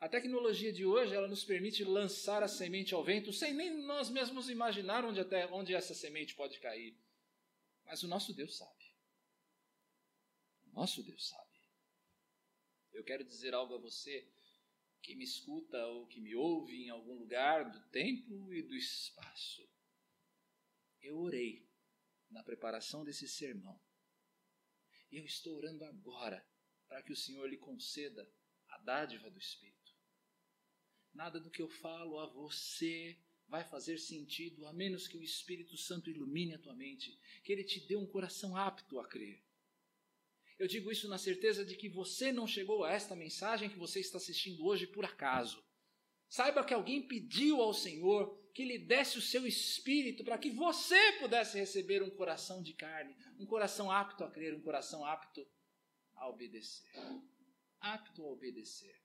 A 0.00 0.08
tecnologia 0.08 0.72
de 0.72 0.84
hoje 0.84 1.14
ela 1.14 1.28
nos 1.28 1.44
permite 1.44 1.84
lançar 1.84 2.42
a 2.42 2.48
semente 2.48 2.92
ao 2.92 3.04
vento 3.04 3.32
sem 3.32 3.54
nem 3.54 3.70
nós 3.84 4.10
mesmos 4.10 4.48
imaginar 4.48 5.04
onde, 5.04 5.20
até, 5.20 5.46
onde 5.52 5.74
essa 5.74 5.94
semente 5.94 6.34
pode 6.34 6.58
cair. 6.58 6.98
Mas 7.84 8.02
o 8.02 8.08
nosso 8.08 8.34
Deus 8.34 8.56
sabe. 8.56 8.84
O 10.66 10.74
nosso 10.74 11.02
Deus 11.04 11.28
sabe. 11.28 11.51
Eu 12.92 13.04
quero 13.04 13.24
dizer 13.24 13.54
algo 13.54 13.74
a 13.74 13.78
você 13.78 14.28
que 15.02 15.16
me 15.16 15.24
escuta 15.24 15.84
ou 15.86 16.06
que 16.06 16.20
me 16.20 16.34
ouve 16.34 16.84
em 16.84 16.90
algum 16.90 17.14
lugar 17.18 17.70
do 17.70 17.80
tempo 17.88 18.52
e 18.52 18.62
do 18.62 18.74
espaço. 18.74 19.68
Eu 21.00 21.18
orei 21.18 21.68
na 22.30 22.42
preparação 22.42 23.04
desse 23.04 23.26
sermão. 23.26 23.80
E 25.10 25.18
eu 25.18 25.24
estou 25.24 25.56
orando 25.56 25.84
agora 25.84 26.46
para 26.86 27.02
que 27.02 27.12
o 27.12 27.16
Senhor 27.16 27.48
lhe 27.48 27.58
conceda 27.58 28.30
a 28.68 28.78
dádiva 28.78 29.30
do 29.30 29.38
Espírito. 29.38 29.92
Nada 31.12 31.40
do 31.40 31.50
que 31.50 31.60
eu 31.60 31.68
falo 31.68 32.18
a 32.18 32.26
você 32.26 33.18
vai 33.48 33.64
fazer 33.64 33.98
sentido 33.98 34.66
a 34.66 34.72
menos 34.72 35.06
que 35.06 35.16
o 35.16 35.22
Espírito 35.22 35.76
Santo 35.76 36.08
ilumine 36.08 36.54
a 36.54 36.58
tua 36.58 36.74
mente, 36.74 37.18
que 37.44 37.52
ele 37.52 37.64
te 37.64 37.80
dê 37.86 37.96
um 37.96 38.06
coração 38.06 38.56
apto 38.56 38.98
a 38.98 39.06
crer. 39.06 39.42
Eu 40.58 40.66
digo 40.66 40.90
isso 40.90 41.08
na 41.08 41.18
certeza 41.18 41.64
de 41.64 41.76
que 41.76 41.88
você 41.88 42.32
não 42.32 42.46
chegou 42.46 42.84
a 42.84 42.92
esta 42.92 43.16
mensagem 43.16 43.68
que 43.68 43.78
você 43.78 44.00
está 44.00 44.18
assistindo 44.18 44.64
hoje 44.64 44.86
por 44.86 45.04
acaso. 45.04 45.62
Saiba 46.28 46.64
que 46.64 46.72
alguém 46.72 47.06
pediu 47.06 47.60
ao 47.60 47.74
Senhor 47.74 48.40
que 48.54 48.64
lhe 48.64 48.78
desse 48.78 49.18
o 49.18 49.22
seu 49.22 49.46
espírito 49.46 50.24
para 50.24 50.38
que 50.38 50.50
você 50.50 51.12
pudesse 51.12 51.58
receber 51.58 52.02
um 52.02 52.10
coração 52.10 52.62
de 52.62 52.74
carne, 52.74 53.16
um 53.38 53.46
coração 53.46 53.90
apto 53.90 54.24
a 54.24 54.30
crer, 54.30 54.54
um 54.54 54.60
coração 54.60 55.04
apto 55.04 55.46
a 56.14 56.28
obedecer. 56.28 56.90
Apto 57.80 58.22
a 58.24 58.28
obedecer. 58.28 59.02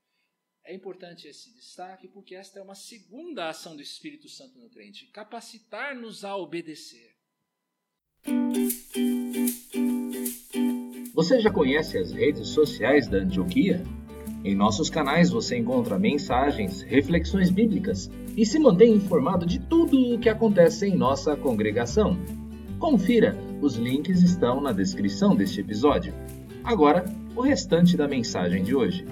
É 0.64 0.74
importante 0.74 1.28
esse 1.28 1.54
destaque 1.54 2.08
porque 2.10 2.36
esta 2.36 2.60
é 2.60 2.62
uma 2.62 2.76
segunda 2.76 3.50
ação 3.50 3.76
do 3.76 3.82
Espírito 3.82 4.28
Santo 4.28 4.60
no 4.60 4.70
crente 4.70 5.08
capacitar-nos 5.08 6.26
a 6.26 6.36
obedecer. 6.36 7.16
Você 11.18 11.40
já 11.40 11.50
conhece 11.50 11.98
as 11.98 12.12
redes 12.12 12.50
sociais 12.50 13.08
da 13.08 13.18
Antioquia? 13.18 13.84
Em 14.46 14.54
nossos 14.54 14.88
canais 14.88 15.32
você 15.32 15.58
encontra 15.58 15.98
mensagens, 15.98 16.84
reflexões 16.84 17.50
bíblicas 17.50 18.08
e 18.38 18.46
se 18.46 18.60
mantém 18.60 18.94
informado 18.94 19.44
de 19.44 19.60
tudo 19.60 20.14
o 20.14 20.20
que 20.20 20.30
acontece 20.30 20.86
em 20.86 20.96
nossa 20.96 21.36
congregação. 21.36 22.16
Confira, 22.78 23.36
os 23.60 23.78
links 23.78 24.22
estão 24.22 24.62
na 24.62 24.72
descrição 24.72 25.36
deste 25.36 25.60
episódio. 25.60 26.14
Agora, 26.64 27.04
o 27.36 27.42
restante 27.42 27.98
da 27.98 28.08
mensagem 28.08 28.64
de 28.64 28.76
hoje. 28.76 29.04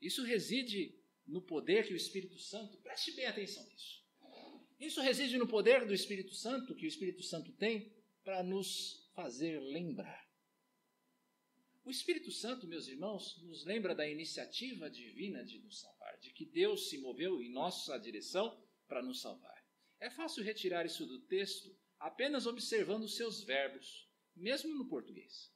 Isso 0.00 0.24
reside 0.24 0.94
no 1.26 1.42
poder 1.42 1.86
que 1.86 1.92
o 1.92 1.96
Espírito 1.96 2.38
Santo, 2.38 2.78
preste 2.78 3.14
bem 3.14 3.26
atenção 3.26 3.62
nisso. 3.64 4.03
Isso 4.84 5.00
reside 5.00 5.38
no 5.38 5.48
poder 5.48 5.86
do 5.86 5.94
Espírito 5.94 6.34
Santo 6.34 6.74
que 6.74 6.84
o 6.84 6.88
Espírito 6.88 7.22
Santo 7.22 7.50
tem 7.52 7.90
para 8.22 8.42
nos 8.42 9.08
fazer 9.14 9.58
lembrar. 9.58 10.22
O 11.84 11.90
Espírito 11.90 12.30
Santo, 12.30 12.66
meus 12.66 12.86
irmãos, 12.86 13.42
nos 13.42 13.64
lembra 13.64 13.94
da 13.94 14.06
iniciativa 14.06 14.90
divina 14.90 15.42
de 15.42 15.58
nos 15.58 15.80
salvar, 15.80 16.18
de 16.18 16.30
que 16.32 16.44
Deus 16.44 16.90
se 16.90 16.98
moveu 16.98 17.42
em 17.42 17.50
nossa 17.50 17.98
direção 17.98 18.62
para 18.86 19.02
nos 19.02 19.22
salvar. 19.22 19.64
É 20.00 20.10
fácil 20.10 20.44
retirar 20.44 20.84
isso 20.84 21.06
do 21.06 21.20
texto 21.20 21.74
apenas 21.98 22.46
observando 22.46 23.04
os 23.04 23.16
seus 23.16 23.42
verbos, 23.42 24.06
mesmo 24.36 24.74
no 24.74 24.86
português. 24.86 25.50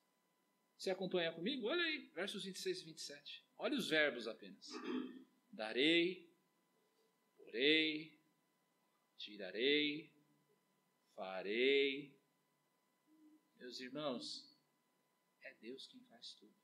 Você 0.79 0.91
acompanha 0.91 1.33
comigo? 1.33 1.67
Olha 1.67 1.83
aí, 1.83 2.11
versos 2.15 2.45
26 2.45 2.81
e 2.81 2.85
27. 2.85 3.45
Olha 3.59 3.77
os 3.77 3.89
verbos 3.89 4.27
apenas. 4.27 4.69
Darei, 5.51 6.33
porei, 7.37 8.18
tirarei, 9.19 10.11
farei. 11.15 12.17
Meus 13.57 13.81
irmãos, 13.81 14.49
é 15.43 15.55
Deus 15.55 15.87
quem 15.87 16.01
faz 16.05 16.35
tudo. 16.35 16.57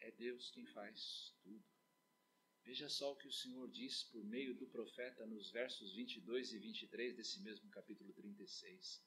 É 0.00 0.10
Deus 0.12 0.50
quem 0.50 0.66
faz 0.66 1.34
tudo. 1.42 1.64
Veja 2.62 2.88
só 2.88 3.12
o 3.12 3.16
que 3.16 3.28
o 3.28 3.32
Senhor 3.32 3.68
diz 3.68 4.04
por 4.04 4.24
meio 4.24 4.54
do 4.54 4.66
profeta 4.66 5.26
nos 5.26 5.50
versos 5.50 5.94
22 5.94 6.52
e 6.52 6.58
23 6.58 7.14
desse 7.14 7.40
mesmo 7.42 7.68
capítulo 7.70 8.12
36. 8.14 9.02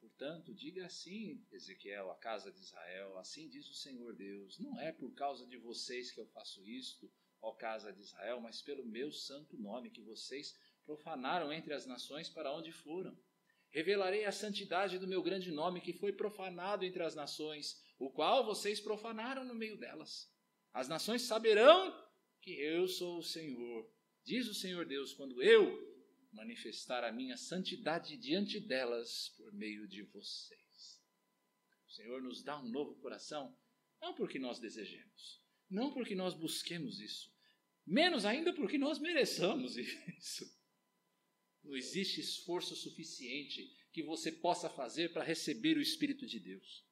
Portanto, 0.00 0.52
diga 0.54 0.84
assim, 0.84 1.46
Ezequiel, 1.50 2.10
a 2.10 2.18
casa 2.18 2.52
de 2.52 2.60
Israel: 2.60 3.16
Assim 3.16 3.48
diz 3.48 3.66
o 3.70 3.74
Senhor 3.74 4.14
Deus: 4.14 4.58
Não 4.58 4.78
é 4.78 4.92
por 4.92 5.14
causa 5.14 5.46
de 5.46 5.56
vocês 5.56 6.10
que 6.10 6.20
eu 6.20 6.26
faço 6.26 6.62
isto, 6.66 7.10
ó 7.44 7.52
casa 7.52 7.92
de 7.92 8.00
Israel, 8.00 8.40
mas 8.40 8.62
pelo 8.62 8.84
meu 8.86 9.12
santo 9.12 9.56
nome 9.58 9.90
que 9.90 10.00
vocês 10.00 10.58
profanaram 10.84 11.52
entre 11.52 11.74
as 11.74 11.84
nações 11.84 12.28
para 12.28 12.50
onde 12.50 12.72
foram. 12.72 13.16
Revelarei 13.70 14.24
a 14.24 14.32
santidade 14.32 14.98
do 14.98 15.06
meu 15.06 15.22
grande 15.22 15.50
nome 15.50 15.80
que 15.80 15.92
foi 15.92 16.12
profanado 16.12 16.84
entre 16.84 17.02
as 17.02 17.14
nações, 17.14 17.82
o 17.98 18.10
qual 18.10 18.46
vocês 18.46 18.80
profanaram 18.80 19.44
no 19.44 19.54
meio 19.54 19.76
delas. 19.76 20.32
As 20.72 20.88
nações 20.88 21.22
saberão 21.22 21.92
que 22.40 22.52
eu 22.52 22.88
sou 22.88 23.18
o 23.18 23.22
Senhor, 23.22 23.90
diz 24.24 24.48
o 24.48 24.54
Senhor 24.54 24.86
Deus, 24.86 25.12
quando 25.12 25.42
eu 25.42 25.92
manifestar 26.32 27.04
a 27.04 27.12
minha 27.12 27.36
santidade 27.36 28.16
diante 28.16 28.58
delas 28.58 29.34
por 29.36 29.52
meio 29.52 29.86
de 29.86 30.02
vocês. 30.02 31.02
O 31.86 31.92
Senhor 31.92 32.22
nos 32.22 32.42
dá 32.42 32.58
um 32.58 32.68
novo 32.68 32.94
coração, 33.00 33.56
não 34.00 34.14
porque 34.14 34.38
nós 34.38 34.58
desejemos, 34.58 35.42
não 35.68 35.92
porque 35.92 36.14
nós 36.14 36.34
busquemos 36.34 37.00
isso, 37.00 37.33
menos 37.86 38.24
ainda 38.24 38.52
porque 38.52 38.78
nós 38.78 38.98
mereçamos 38.98 39.76
isso. 40.18 40.44
Não 41.62 41.76
existe 41.76 42.20
esforço 42.20 42.76
suficiente 42.76 43.70
que 43.92 44.02
você 44.02 44.30
possa 44.30 44.68
fazer 44.68 45.12
para 45.12 45.24
receber 45.24 45.76
o 45.76 45.80
Espírito 45.82 46.26
de 46.26 46.38
Deus. 46.38 46.84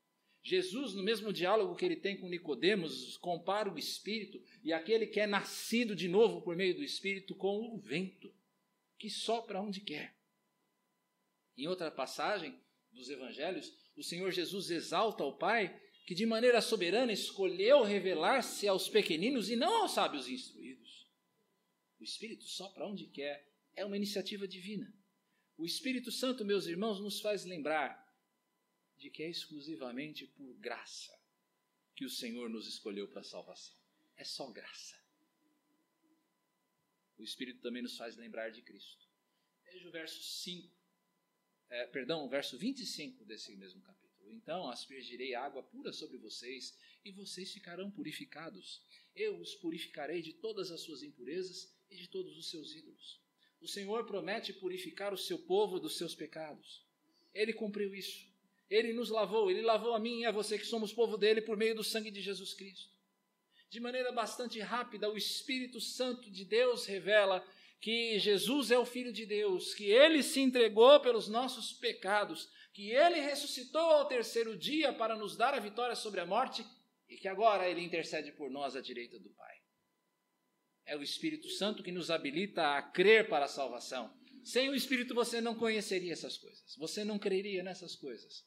Jesus, 0.43 0.95
no 0.95 1.03
mesmo 1.03 1.33
diálogo 1.33 1.77
que 1.77 1.85
ele 1.85 1.97
tem 1.97 2.17
com 2.17 2.29
Nicodemos, 2.29 3.17
compara 3.19 3.73
o 3.73 3.79
Espírito 3.79 4.43
e 4.65 4.73
aquele 4.73 5.07
que 5.07 5.21
é 5.21 5.27
nascido 5.27 5.95
de 5.95 6.09
novo 6.09 6.43
por 6.43 6.57
meio 6.57 6.75
do 6.75 6.83
Espírito 6.83 7.35
com 7.35 7.75
o 7.75 7.79
vento 7.79 8.33
que 8.99 9.09
sopra 9.09 9.61
onde 9.61 9.81
quer. 9.81 10.17
Em 11.57 11.69
outra 11.69 11.91
passagem 11.91 12.59
dos 12.91 13.09
evangelhos, 13.09 13.73
o 13.97 14.03
Senhor 14.03 14.31
Jesus 14.33 14.71
exalta 14.71 15.23
ao 15.23 15.37
Pai 15.37 15.81
que 16.07 16.15
de 16.15 16.27
maneira 16.27 16.61
soberana 16.61 17.13
escolheu 17.13 17.83
revelar-se 17.83 18.67
aos 18.67 18.89
pequeninos 18.89 19.49
e 19.49 19.57
não 19.57 19.83
aos 19.83 19.93
sábios 19.93 20.29
instruídos. 20.29 20.62
O 22.03 22.05
Espírito 22.05 22.45
sopra 22.45 22.87
onde 22.87 23.07
quer, 23.07 23.49
é 23.75 23.85
uma 23.85 23.97
iniciativa 23.97 24.47
divina. 24.47 24.93
O 25.57 25.65
Espírito 25.65 26.11
Santo, 26.11 26.45
meus 26.45 26.67
irmãos, 26.67 27.01
nos 27.01 27.21
faz 27.21 27.45
lembrar 27.45 27.91
de 28.99 29.09
que 29.09 29.23
é 29.23 29.31
exclusivamente 29.31 30.27
por 30.27 30.53
graça 30.59 31.17
que 31.95 32.05
o 32.05 32.11
Senhor 32.11 32.51
nos 32.51 32.67
escolheu 32.67 33.09
para 33.09 33.21
a 33.21 33.25
salvação. 33.25 33.75
É 34.17 34.25
só 34.25 34.51
graça 34.51 35.03
o 37.23 37.25
Espírito 37.25 37.61
também 37.61 37.83
nos 37.83 37.97
faz 37.97 38.17
lembrar 38.17 38.51
de 38.51 38.61
Cristo. 38.63 39.09
Veja 39.65 39.89
o 39.89 39.93
verso 39.93 40.21
5, 40.21 40.69
é, 41.71 41.87
perdão, 41.87 42.25
o 42.25 42.29
verso 42.29 42.59
25 42.59 43.25
desse 43.25 43.55
mesmo 43.55 43.81
capítulo. 43.81 44.33
Então 44.33 44.69
aspergirei 44.69 45.35
água 45.35 45.63
pura 45.63 45.93
sobre 45.93 46.19
vocês 46.19 46.77
e 47.05 47.13
vocês 47.13 47.53
ficarão 47.53 47.93
purificados. 47.93 48.83
Eu 49.15 49.39
os 49.39 49.55
purificarei 49.55 50.21
de 50.21 50.33
todas 50.33 50.73
as 50.73 50.81
suas 50.81 51.05
impurezas 51.05 51.73
e 51.93 51.97
de 51.97 52.09
todos 52.09 52.37
os 52.37 52.51
seus 52.51 52.75
ídolos. 52.75 53.21
O 53.61 53.69
Senhor 53.69 54.05
promete 54.07 54.53
purificar 54.53 55.13
o 55.13 55.19
seu 55.19 55.39
povo 55.39 55.79
dos 55.79 55.97
seus 55.97 56.15
pecados. 56.15 56.85
Ele 57.33 57.53
cumpriu 57.53 57.95
isso. 57.95 58.27
Ele 58.69 58.93
nos 58.93 59.11
lavou, 59.11 59.51
ele 59.51 59.63
lavou 59.63 59.95
a 59.95 59.99
mim 59.99 60.21
e 60.21 60.27
a 60.27 60.33
você 60.33 60.59
que 60.59 60.67
somos 60.67 60.93
povo 60.93 61.17
dele 61.17 61.43
por 61.43 61.57
meio 61.57 61.75
do 61.75 61.85
sangue 61.85 62.11
de 62.11 62.21
Jesus 62.21 62.55
Cristo 62.55 62.93
de 63.73 63.81
maneira 63.81 64.13
bastante 64.13 64.61
rápida, 64.61 65.09
o 65.09 65.17
Espírito 65.17 65.81
Santo 65.81 66.31
de 66.31 66.45
Deus 66.45 66.85
revela 66.85 67.43
que 67.81 68.19
Jesus 68.19 68.71
é 68.71 68.79
o 68.79 68.85
Filho 68.85 69.11
de 69.11 69.25
Deus, 69.25 69.73
que 69.73 69.87
ele 69.87 70.23
se 70.23 70.41
entregou 70.41 71.01
pelos 71.01 71.27
nossos 71.27 71.73
pecados, 71.73 72.51
que 72.75 72.91
ele 72.91 73.19
ressuscitou 73.19 73.81
ao 73.81 74.07
terceiro 74.07 74.59
dia 74.59 74.93
para 74.93 75.17
nos 75.17 75.39
dar 75.39 75.55
a 75.55 75.59
vitória 75.59 75.97
sobre 75.97 76.21
a 76.21 76.27
morte 76.27 76.63
e 77.09 77.17
que 77.17 77.27
agora 77.27 77.67
ele 77.67 77.81
intercede 77.81 78.31
por 78.33 78.51
nós 78.51 78.77
à 78.77 78.83
direita 78.83 79.19
do 79.19 79.31
Pai. 79.31 79.52
É 80.87 80.97
o 80.97 81.03
Espírito 81.03 81.49
Santo 81.49 81.83
que 81.83 81.93
nos 81.93 82.11
habilita 82.11 82.77
a 82.77 82.83
crer 82.83 83.29
para 83.29 83.45
a 83.45 83.49
salvação. 83.49 84.13
Sem 84.45 84.69
o 84.69 84.75
Espírito 84.75 85.15
você 85.15 85.41
não 85.41 85.55
conheceria 85.55 86.13
essas 86.13 86.37
coisas, 86.37 86.75
você 86.77 87.05
não 87.05 87.19
creria 87.19 87.63
nessas 87.63 87.95
coisas. 87.95 88.45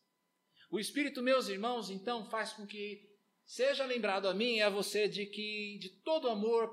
O 0.70 0.80
Espírito, 0.80 1.22
meus 1.22 1.48
irmãos, 1.48 1.90
então 1.90 2.30
faz 2.30 2.52
com 2.54 2.66
que 2.66 3.02
seja 3.46 3.86
lembrado 3.86 4.28
a 4.28 4.34
mim 4.34 4.56
e 4.56 4.62
a 4.62 4.70
você 4.70 5.08
de 5.08 5.26
que 5.26 5.78
de 5.80 6.02
todo 6.02 6.28
amor 6.28 6.70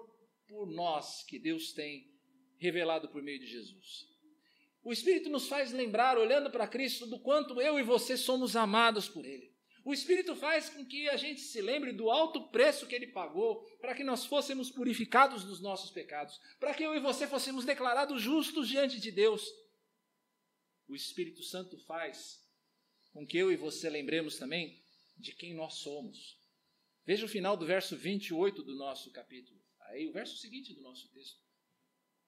por 0.49 0.67
nós 0.67 1.25
que 1.25 1.39
Deus 1.39 1.73
tem 1.73 2.11
revelado 2.59 3.09
por 3.09 3.23
meio 3.23 3.39
de 3.39 3.47
Jesus. 3.47 4.07
O 4.83 4.93
Espírito 4.93 5.29
nos 5.29 5.47
faz 5.47 5.73
lembrar, 5.73 6.19
olhando 6.19 6.51
para 6.51 6.67
Cristo, 6.67 7.07
do 7.07 7.21
quanto 7.21 7.61
eu 7.61 7.79
e 7.79 7.83
você 7.85 8.17
somos 8.17 8.57
amados 8.57 9.09
por 9.09 9.25
Ele. 9.25 9.52
O 9.85 9.93
Espírito 9.93 10.37
faz 10.37 10.69
com 10.69 10.85
que 10.85 11.09
a 11.09 11.17
gente 11.17 11.41
se 11.41 11.61
lembre 11.61 11.93
do 11.93 12.11
alto 12.11 12.49
preço 12.49 12.87
que 12.87 12.95
Ele 12.95 13.09
pagou 13.09 13.65
para 13.81 13.95
que 13.95 14.05
nós 14.05 14.25
fôssemos 14.25 14.71
purificados 14.71 15.43
dos 15.45 15.61
nossos 15.61 15.91
pecados, 15.91 16.41
para 16.61 16.73
que 16.73 16.85
eu 16.85 16.95
e 16.95 17.01
você 17.01 17.27
fôssemos 17.27 17.65
declarados 17.65 18.23
justos 18.23 18.69
diante 18.69 19.01
de 19.01 19.11
Deus. 19.11 19.45
O 20.87 20.95
Espírito 20.95 21.43
Santo 21.43 21.77
faz 21.79 22.41
com 23.13 23.27
que 23.27 23.37
eu 23.37 23.51
e 23.51 23.57
você 23.57 23.91
lembremos 23.91 24.39
também 24.39 24.81
de 25.17 25.35
quem 25.35 25.55
nós 25.55 25.75
somos. 25.75 26.39
Veja 27.05 27.27
o 27.27 27.29
final 27.29 27.57
do 27.57 27.67
verso 27.67 27.97
28 27.97 28.63
do 28.63 28.77
nosso 28.77 29.11
capítulo. 29.11 29.61
Aí, 29.81 30.07
o 30.07 30.13
verso 30.13 30.37
seguinte 30.37 30.73
do 30.73 30.81
nosso 30.81 31.09
texto. 31.09 31.41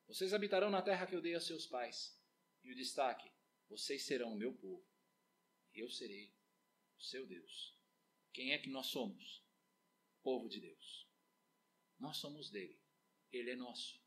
Vocês 0.08 0.34
habitarão 0.34 0.70
na 0.70 0.82
terra 0.82 1.06
que 1.06 1.14
eu 1.14 1.22
dei 1.22 1.34
a 1.34 1.40
seus 1.40 1.66
pais. 1.66 2.18
E 2.62 2.72
o 2.72 2.74
destaque: 2.74 3.30
vocês 3.68 4.04
serão 4.04 4.32
o 4.32 4.36
meu 4.36 4.52
povo. 4.52 4.84
E 5.72 5.80
eu 5.80 5.88
serei 5.88 6.32
seu 7.04 7.26
Deus. 7.26 7.74
Quem 8.32 8.52
é 8.52 8.58
que 8.58 8.70
nós 8.70 8.86
somos? 8.86 9.42
Povo 10.22 10.48
de 10.48 10.60
Deus. 10.60 11.08
Nós 11.98 12.16
somos 12.16 12.50
dele. 12.50 12.78
Ele 13.32 13.50
é 13.50 13.56
nosso. 13.56 14.00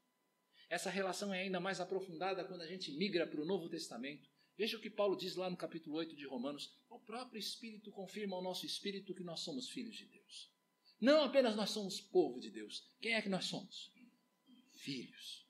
Essa 0.70 0.90
relação 0.90 1.34
é 1.34 1.42
ainda 1.42 1.60
mais 1.60 1.80
aprofundada 1.80 2.44
quando 2.44 2.62
a 2.62 2.68
gente 2.68 2.92
migra 2.92 3.26
para 3.26 3.42
o 3.42 3.46
Novo 3.46 3.70
Testamento. 3.70 4.30
Veja 4.58 4.78
o 4.78 4.82
que 4.82 4.90
Paulo 4.90 5.16
diz 5.16 5.36
lá 5.36 5.50
no 5.50 5.56
capítulo 5.56 5.96
8 5.98 6.16
de 6.16 6.26
Romanos. 6.26 6.74
O 6.90 7.00
próprio 7.00 7.40
Espírito 7.40 7.92
confirma 7.92 8.36
ao 8.36 8.42
nosso 8.42 8.66
espírito 8.66 9.14
que 9.14 9.24
nós 9.24 9.42
somos 9.42 9.70
filhos 9.70 9.96
de 9.96 10.06
Deus. 10.06 10.52
Não 11.00 11.22
apenas 11.22 11.56
nós 11.56 11.70
somos 11.70 12.02
povo 12.02 12.40
de 12.40 12.50
Deus. 12.50 12.90
Quem 13.00 13.14
é 13.14 13.22
que 13.22 13.30
nós 13.30 13.46
somos? 13.46 13.92
Filhos 14.72 15.48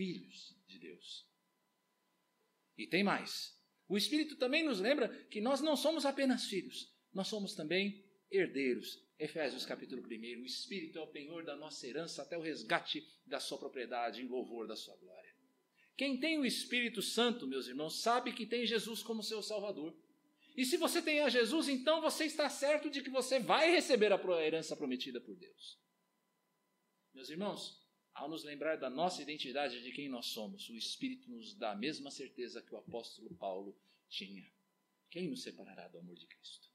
filhos 0.00 0.56
de 0.66 0.78
Deus. 0.78 1.26
E 2.78 2.86
tem 2.86 3.04
mais. 3.04 3.54
O 3.90 3.98
Espírito 3.98 4.36
também 4.36 4.62
nos 4.62 4.78
lembra 4.78 5.08
que 5.28 5.40
nós 5.40 5.60
não 5.60 5.76
somos 5.76 6.06
apenas 6.06 6.44
filhos, 6.44 6.94
nós 7.12 7.26
somos 7.26 7.56
também 7.56 8.04
herdeiros. 8.30 9.04
Efésios 9.18 9.66
capítulo 9.66 10.00
1. 10.00 10.06
O 10.40 10.46
Espírito 10.46 10.96
é 10.96 11.02
o 11.02 11.08
penhor 11.08 11.44
da 11.44 11.56
nossa 11.56 11.88
herança 11.88 12.22
até 12.22 12.38
o 12.38 12.40
resgate 12.40 13.04
da 13.26 13.40
sua 13.40 13.58
propriedade 13.58 14.22
em 14.22 14.28
louvor 14.28 14.68
da 14.68 14.76
sua 14.76 14.96
glória. 14.96 15.34
Quem 15.96 16.20
tem 16.20 16.38
o 16.38 16.46
Espírito 16.46 17.02
Santo, 17.02 17.48
meus 17.48 17.66
irmãos, 17.66 18.00
sabe 18.00 18.32
que 18.32 18.46
tem 18.46 18.64
Jesus 18.64 19.02
como 19.02 19.24
seu 19.24 19.42
Salvador. 19.42 19.92
E 20.56 20.64
se 20.64 20.76
você 20.76 21.02
tem 21.02 21.20
a 21.22 21.28
Jesus, 21.28 21.68
então 21.68 22.00
você 22.00 22.26
está 22.26 22.48
certo 22.48 22.88
de 22.88 23.02
que 23.02 23.10
você 23.10 23.40
vai 23.40 23.72
receber 23.72 24.12
a 24.12 24.46
herança 24.46 24.76
prometida 24.76 25.20
por 25.20 25.34
Deus. 25.34 25.80
Meus 27.12 27.28
irmãos, 27.28 27.79
ao 28.20 28.28
nos 28.28 28.44
lembrar 28.44 28.76
da 28.76 28.90
nossa 28.90 29.22
identidade 29.22 29.82
de 29.82 29.92
quem 29.92 30.06
nós 30.06 30.26
somos, 30.26 30.68
o 30.68 30.76
Espírito 30.76 31.30
nos 31.30 31.54
dá 31.54 31.72
a 31.72 31.74
mesma 31.74 32.10
certeza 32.10 32.60
que 32.60 32.74
o 32.74 32.76
apóstolo 32.76 33.34
Paulo 33.36 33.74
tinha. 34.10 34.46
Quem 35.08 35.26
nos 35.26 35.42
separará 35.42 35.88
do 35.88 35.96
amor 35.96 36.16
de 36.16 36.26
Cristo? 36.26 36.68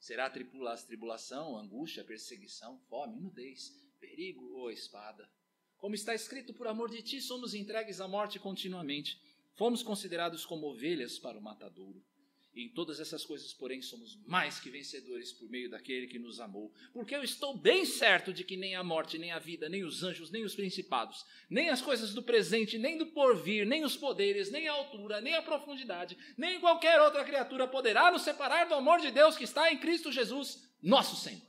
Será 0.00 0.26
a 0.26 0.76
tribulação, 0.76 1.56
angústia, 1.56 2.02
perseguição, 2.02 2.80
fome, 2.88 3.20
nudez, 3.20 3.72
perigo 4.00 4.44
ou 4.54 4.68
espada? 4.72 5.30
Como 5.76 5.94
está 5.94 6.12
escrito, 6.12 6.52
por 6.52 6.66
amor 6.66 6.90
de 6.90 7.02
ti 7.02 7.20
somos 7.20 7.54
entregues 7.54 8.00
à 8.00 8.08
morte 8.08 8.40
continuamente. 8.40 9.16
Fomos 9.54 9.80
considerados 9.80 10.44
como 10.44 10.66
ovelhas 10.66 11.20
para 11.20 11.38
o 11.38 11.42
matadouro. 11.42 12.04
Em 12.52 12.68
todas 12.68 12.98
essas 12.98 13.24
coisas, 13.24 13.52
porém, 13.52 13.80
somos 13.80 14.16
mais 14.26 14.58
que 14.58 14.70
vencedores 14.70 15.32
por 15.32 15.48
meio 15.48 15.70
daquele 15.70 16.08
que 16.08 16.18
nos 16.18 16.40
amou. 16.40 16.74
Porque 16.92 17.14
eu 17.14 17.22
estou 17.22 17.56
bem 17.56 17.84
certo 17.84 18.32
de 18.32 18.42
que 18.42 18.56
nem 18.56 18.74
a 18.74 18.82
morte, 18.82 19.18
nem 19.18 19.30
a 19.30 19.38
vida, 19.38 19.68
nem 19.68 19.84
os 19.84 20.02
anjos, 20.02 20.32
nem 20.32 20.44
os 20.44 20.56
principados, 20.56 21.24
nem 21.48 21.68
as 21.68 21.80
coisas 21.80 22.12
do 22.12 22.24
presente, 22.24 22.76
nem 22.76 22.98
do 22.98 23.06
porvir, 23.06 23.64
nem 23.64 23.84
os 23.84 23.96
poderes, 23.96 24.50
nem 24.50 24.66
a 24.66 24.72
altura, 24.72 25.20
nem 25.20 25.34
a 25.34 25.42
profundidade, 25.42 26.18
nem 26.36 26.58
qualquer 26.58 27.00
outra 27.00 27.24
criatura 27.24 27.68
poderá 27.68 28.10
nos 28.10 28.22
separar 28.22 28.66
do 28.66 28.74
amor 28.74 29.00
de 29.00 29.12
Deus 29.12 29.36
que 29.36 29.44
está 29.44 29.72
em 29.72 29.78
Cristo 29.78 30.10
Jesus, 30.10 30.68
nosso 30.82 31.14
Senhor. 31.14 31.48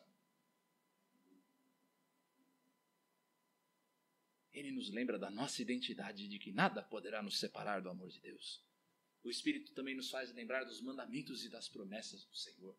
Ele 4.54 4.72
nos 4.72 4.92
lembra 4.92 5.18
da 5.18 5.32
nossa 5.32 5.64
identidade 5.64 6.28
de 6.28 6.38
que 6.38 6.52
nada 6.52 6.84
poderá 6.84 7.24
nos 7.24 7.40
separar 7.40 7.82
do 7.82 7.90
amor 7.90 8.10
de 8.10 8.22
Deus. 8.22 8.62
O 9.24 9.30
Espírito 9.30 9.72
também 9.74 9.96
nos 9.96 10.10
faz 10.10 10.34
lembrar 10.34 10.64
dos 10.64 10.82
mandamentos 10.82 11.46
e 11.46 11.50
das 11.50 11.70
promessas 11.70 12.26
do 12.26 12.36
Senhor. 12.36 12.76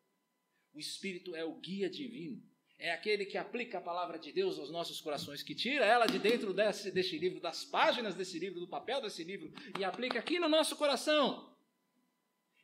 O 0.73 0.79
Espírito 0.79 1.37
é 1.37 1.45
o 1.45 1.55
guia 1.61 1.89
divino, 1.89 2.43
é 2.79 2.91
aquele 2.91 3.25
que 3.25 3.39
aplica 3.39 3.79
a 3.79 3.81
palavra 3.81 4.19
de 4.19 4.33
Deus 4.33 4.59
aos 4.59 4.71
nossos 4.71 5.01
corações, 5.01 5.43
que 5.43 5.55
tira 5.55 5.85
ela 5.85 6.07
de 6.07 6.19
dentro 6.19 6.53
desse, 6.53 6.91
deste 6.91 7.17
livro, 7.17 7.41
das 7.41 7.65
páginas 7.65 8.15
desse 8.15 8.39
livro, 8.39 8.59
do 8.59 8.67
papel 8.67 9.01
desse 9.01 9.23
livro, 9.23 9.53
e 9.79 9.85
aplica 9.85 10.19
aqui 10.19 10.41
no 10.41 10.49
nosso 10.49 10.75
coração. 10.77 11.55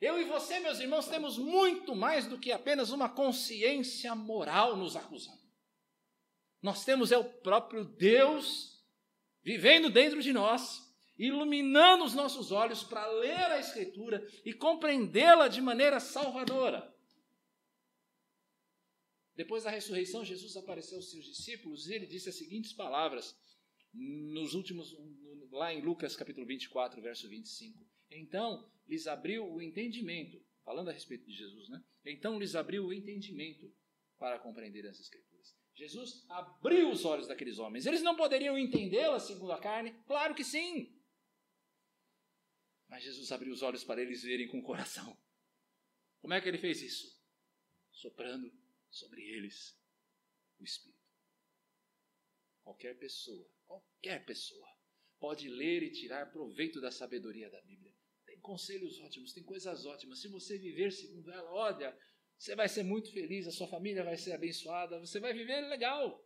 Eu 0.01 0.21
e 0.21 0.25
você, 0.25 0.59
meus 0.59 0.81
irmãos, 0.81 1.07
temos 1.07 1.39
muito 1.39 1.95
mais 1.95 2.27
do 2.27 2.39
que 2.39 2.51
apenas 2.51 2.91
uma 2.91 3.09
consciência 3.09 4.15
moral 4.15 4.77
nos 4.77 4.97
acusando. 4.97 5.39
Nós 6.61 6.85
temos 6.85 7.13
é 7.13 7.19
o 7.19 7.25
próprio 7.25 7.85
Deus 7.85 8.85
vivendo 9.43 9.89
dentro 9.89 10.21
de 10.21 10.33
nós 10.33 10.88
iluminando 11.19 12.05
os 12.05 12.15
nossos 12.15 12.53
olhos 12.53 12.85
para 12.85 13.07
ler 13.07 13.51
a 13.51 13.59
Escritura 13.59 14.27
e 14.45 14.53
compreendê-la 14.53 15.49
de 15.49 15.61
maneira 15.61 15.99
salvadora. 15.99 16.95
Depois 19.35 19.65
da 19.65 19.71
ressurreição, 19.71 20.25
Jesus 20.25 20.57
apareceu 20.57 20.99
aos 20.99 21.11
seus 21.11 21.25
discípulos 21.25 21.89
e 21.89 21.95
ele 21.95 22.07
disse 22.07 22.29
as 22.29 22.37
seguintes 22.37 22.73
palavras, 22.73 23.37
nos 23.93 24.55
últimos, 24.55 24.97
lá 25.51 25.73
em 25.73 25.81
Lucas 25.81 26.17
capítulo 26.17 26.47
24, 26.47 27.01
verso 27.01 27.29
25. 27.29 27.85
Então 28.11 28.69
lhes 28.89 29.07
abriu 29.07 29.51
o 29.51 29.63
entendimento, 29.63 30.41
falando 30.65 30.89
a 30.89 30.93
respeito 30.93 31.27
de 31.27 31.37
Jesus, 31.37 31.69
né? 31.69 31.83
Então 32.05 32.39
lhes 32.39 32.55
abriu 32.55 32.87
o 32.87 32.93
entendimento 32.93 33.73
para 34.19 34.39
compreender 34.39 34.87
as 34.87 34.99
Escrituras. 34.99 35.57
Jesus 35.75 36.25
abriu 36.29 36.91
os 36.91 37.05
olhos 37.05 37.29
daqueles 37.29 37.61
homens. 37.61 37.87
Eles 37.87 38.03
não 38.03 38.17
poderiam 38.17 38.59
entendê-la 38.59 39.21
segundo 39.21 39.53
a 39.53 39.61
carne? 39.61 39.95
Claro 40.07 40.35
que 40.35 40.43
sim. 40.43 40.93
Mas 42.89 43.05
Jesus 43.05 43.31
abriu 43.31 43.53
os 43.53 43.63
olhos 43.63 43.85
para 43.85 44.01
eles 44.01 44.23
verem 44.23 44.49
com 44.49 44.59
o 44.59 44.63
coração. 44.63 45.17
Como 46.21 46.35
é 46.35 46.41
que 46.41 46.49
ele 46.49 46.59
fez 46.59 46.81
isso? 46.83 47.23
Soprando 47.93 48.53
sobre 48.91 49.23
eles 49.23 49.79
o 50.59 50.65
Espírito. 50.65 50.99
Qualquer 52.63 52.99
pessoa, 52.99 53.49
qualquer 53.67 54.25
pessoa, 54.25 54.69
pode 55.19 55.49
ler 55.49 55.83
e 55.83 55.91
tirar 55.91 56.31
proveito 56.31 56.81
da 56.81 56.91
sabedoria 56.91 57.51
da 57.51 57.61
Bíblia. 57.63 57.95
Tem 58.27 58.41
conselhos 58.41 58.99
ótimos, 59.01 59.33
tem 59.33 59.43
coisas 59.43 59.85
ótimas. 59.85 60.21
Se 60.21 60.29
você 60.29 60.59
viver 60.59 60.93
segundo 60.93 61.31
ela, 61.31 61.51
olha, 61.51 61.99
você 62.39 62.55
vai 62.55 62.69
ser 62.69 62.83
muito 62.83 63.13
feliz, 63.13 63.47
a 63.47 63.53
sua 63.53 63.67
família 63.67 64.05
vai 64.05 64.17
ser 64.17 64.33
abençoada, 64.33 64.99
você 64.99 65.19
vai 65.19 65.33
viver 65.33 65.61
legal. 65.63 66.25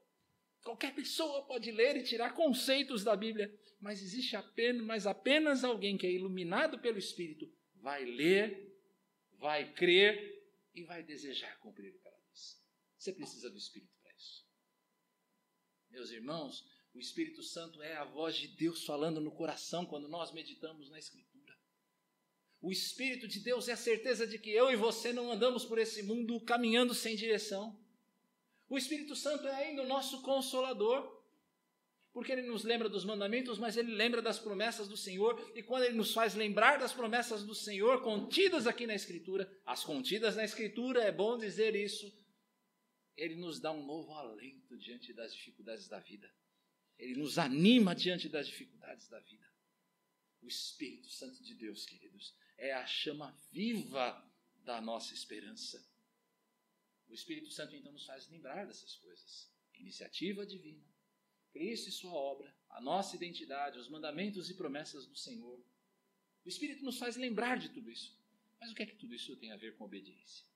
Qualquer 0.62 0.94
pessoa 0.94 1.44
pode 1.46 1.70
ler 1.70 1.96
e 1.96 2.04
tirar 2.04 2.34
conceitos 2.34 3.02
da 3.02 3.16
Bíblia, 3.16 3.52
mas 3.80 4.00
existe 4.00 4.36
apenas, 4.36 4.86
mas 4.86 5.06
apenas 5.06 5.64
alguém 5.64 5.98
que 5.98 6.06
é 6.06 6.12
iluminado 6.12 6.78
pelo 6.78 6.98
Espírito 6.98 7.52
vai 7.74 8.04
ler, 8.04 8.72
vai 9.38 9.72
crer 9.72 10.40
e 10.72 10.84
vai 10.84 11.02
desejar 11.02 11.58
cumprir 11.58 11.92
o 11.92 11.98
que 11.98 12.06
ela 12.06 12.20
diz. 12.32 12.62
Você 12.96 13.12
precisa 13.12 13.50
do 13.50 13.58
Espírito 13.58 13.92
para 14.00 14.14
isso. 14.14 14.46
Meus 15.90 16.10
irmãos, 16.10 16.64
o 16.94 16.98
Espírito 17.00 17.42
Santo 17.42 17.82
é 17.82 17.96
a 17.96 18.04
voz 18.04 18.36
de 18.36 18.46
Deus 18.48 18.84
falando 18.84 19.20
no 19.20 19.32
coração 19.32 19.84
quando 19.84 20.08
nós 20.08 20.32
meditamos 20.32 20.88
na 20.90 20.98
Escritura. 20.98 21.58
O 22.60 22.70
Espírito 22.70 23.26
de 23.26 23.40
Deus 23.40 23.68
é 23.68 23.72
a 23.72 23.76
certeza 23.76 24.24
de 24.24 24.38
que 24.38 24.50
eu 24.50 24.70
e 24.70 24.76
você 24.76 25.12
não 25.12 25.32
andamos 25.32 25.64
por 25.64 25.78
esse 25.78 26.04
mundo 26.04 26.40
caminhando 26.42 26.94
sem 26.94 27.16
direção. 27.16 27.81
O 28.72 28.78
Espírito 28.78 29.14
Santo 29.14 29.46
é 29.46 29.54
ainda 29.54 29.82
o 29.82 29.86
nosso 29.86 30.22
consolador, 30.22 31.22
porque 32.10 32.32
ele 32.32 32.40
nos 32.40 32.64
lembra 32.64 32.88
dos 32.88 33.04
mandamentos, 33.04 33.58
mas 33.58 33.76
ele 33.76 33.94
lembra 33.94 34.22
das 34.22 34.38
promessas 34.38 34.88
do 34.88 34.96
Senhor, 34.96 35.52
e 35.54 35.62
quando 35.62 35.82
ele 35.82 35.94
nos 35.94 36.14
faz 36.14 36.34
lembrar 36.34 36.78
das 36.78 36.90
promessas 36.90 37.44
do 37.44 37.54
Senhor 37.54 38.00
contidas 38.00 38.66
aqui 38.66 38.86
na 38.86 38.94
Escritura, 38.94 39.46
as 39.66 39.84
contidas 39.84 40.36
na 40.36 40.44
Escritura, 40.44 41.02
é 41.02 41.12
bom 41.12 41.36
dizer 41.36 41.76
isso, 41.76 42.10
ele 43.14 43.36
nos 43.36 43.60
dá 43.60 43.70
um 43.70 43.84
novo 43.84 44.10
alento 44.14 44.74
diante 44.78 45.12
das 45.12 45.34
dificuldades 45.34 45.86
da 45.86 46.00
vida. 46.00 46.34
Ele 46.98 47.16
nos 47.16 47.36
anima 47.36 47.94
diante 47.94 48.26
das 48.26 48.46
dificuldades 48.46 49.06
da 49.06 49.20
vida. 49.20 49.46
O 50.40 50.48
Espírito 50.48 51.10
Santo 51.10 51.44
de 51.44 51.54
Deus, 51.54 51.84
queridos, 51.84 52.34
é 52.56 52.72
a 52.72 52.86
chama 52.86 53.36
viva 53.52 54.26
da 54.64 54.80
nossa 54.80 55.12
esperança. 55.12 55.91
O 57.12 57.14
Espírito 57.14 57.50
Santo 57.50 57.76
então 57.76 57.92
nos 57.92 58.06
faz 58.06 58.26
lembrar 58.30 58.66
dessas 58.66 58.96
coisas. 58.96 59.52
Iniciativa 59.78 60.46
divina, 60.46 60.82
Cristo 61.52 61.90
e 61.90 61.92
sua 61.92 62.14
obra, 62.14 62.56
a 62.70 62.80
nossa 62.80 63.14
identidade, 63.14 63.78
os 63.78 63.86
mandamentos 63.86 64.48
e 64.48 64.54
promessas 64.54 65.06
do 65.06 65.14
Senhor. 65.14 65.62
O 66.42 66.48
Espírito 66.48 66.82
nos 66.82 66.98
faz 66.98 67.16
lembrar 67.16 67.58
de 67.58 67.68
tudo 67.68 67.90
isso. 67.90 68.18
Mas 68.58 68.70
o 68.70 68.74
que 68.74 68.82
é 68.82 68.86
que 68.86 68.96
tudo 68.96 69.14
isso 69.14 69.36
tem 69.36 69.52
a 69.52 69.58
ver 69.58 69.76
com 69.76 69.84
obediência? 69.84 70.46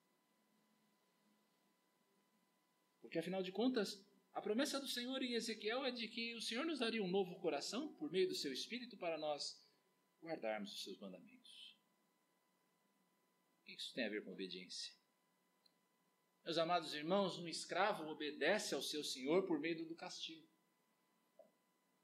Porque 3.03 3.19
afinal 3.19 3.43
de 3.43 3.53
contas, 3.53 4.03
a 4.33 4.41
promessa 4.41 4.81
do 4.81 4.89
Senhor 4.89 5.23
em 5.23 5.35
Ezequiel 5.35 5.85
é 5.85 5.91
de 5.91 6.09
que 6.09 6.35
o 6.35 6.41
Senhor 6.41 6.65
nos 6.65 6.79
daria 6.79 7.03
um 7.03 7.09
novo 7.09 7.39
coração 7.39 7.93
por 7.97 8.11
meio 8.11 8.29
do 8.29 8.35
seu 8.35 8.51
Espírito 8.51 8.97
para 8.97 9.19
nós 9.19 9.63
guardarmos 10.23 10.73
os 10.73 10.83
seus 10.83 10.99
mandamentos. 10.99 11.77
O 13.61 13.65
que 13.67 13.75
isso 13.75 13.93
tem 13.93 14.07
a 14.07 14.09
ver 14.09 14.25
com 14.25 14.33
obediência? 14.33 14.95
Meus 16.47 16.59
amados 16.59 16.95
irmãos, 16.95 17.41
um 17.41 17.49
escravo 17.49 18.09
obedece 18.09 18.73
ao 18.73 18.81
seu 18.81 19.03
senhor 19.03 19.49
por 19.49 19.59
meio 19.59 19.85
do 19.85 19.97
castigo. 19.97 20.47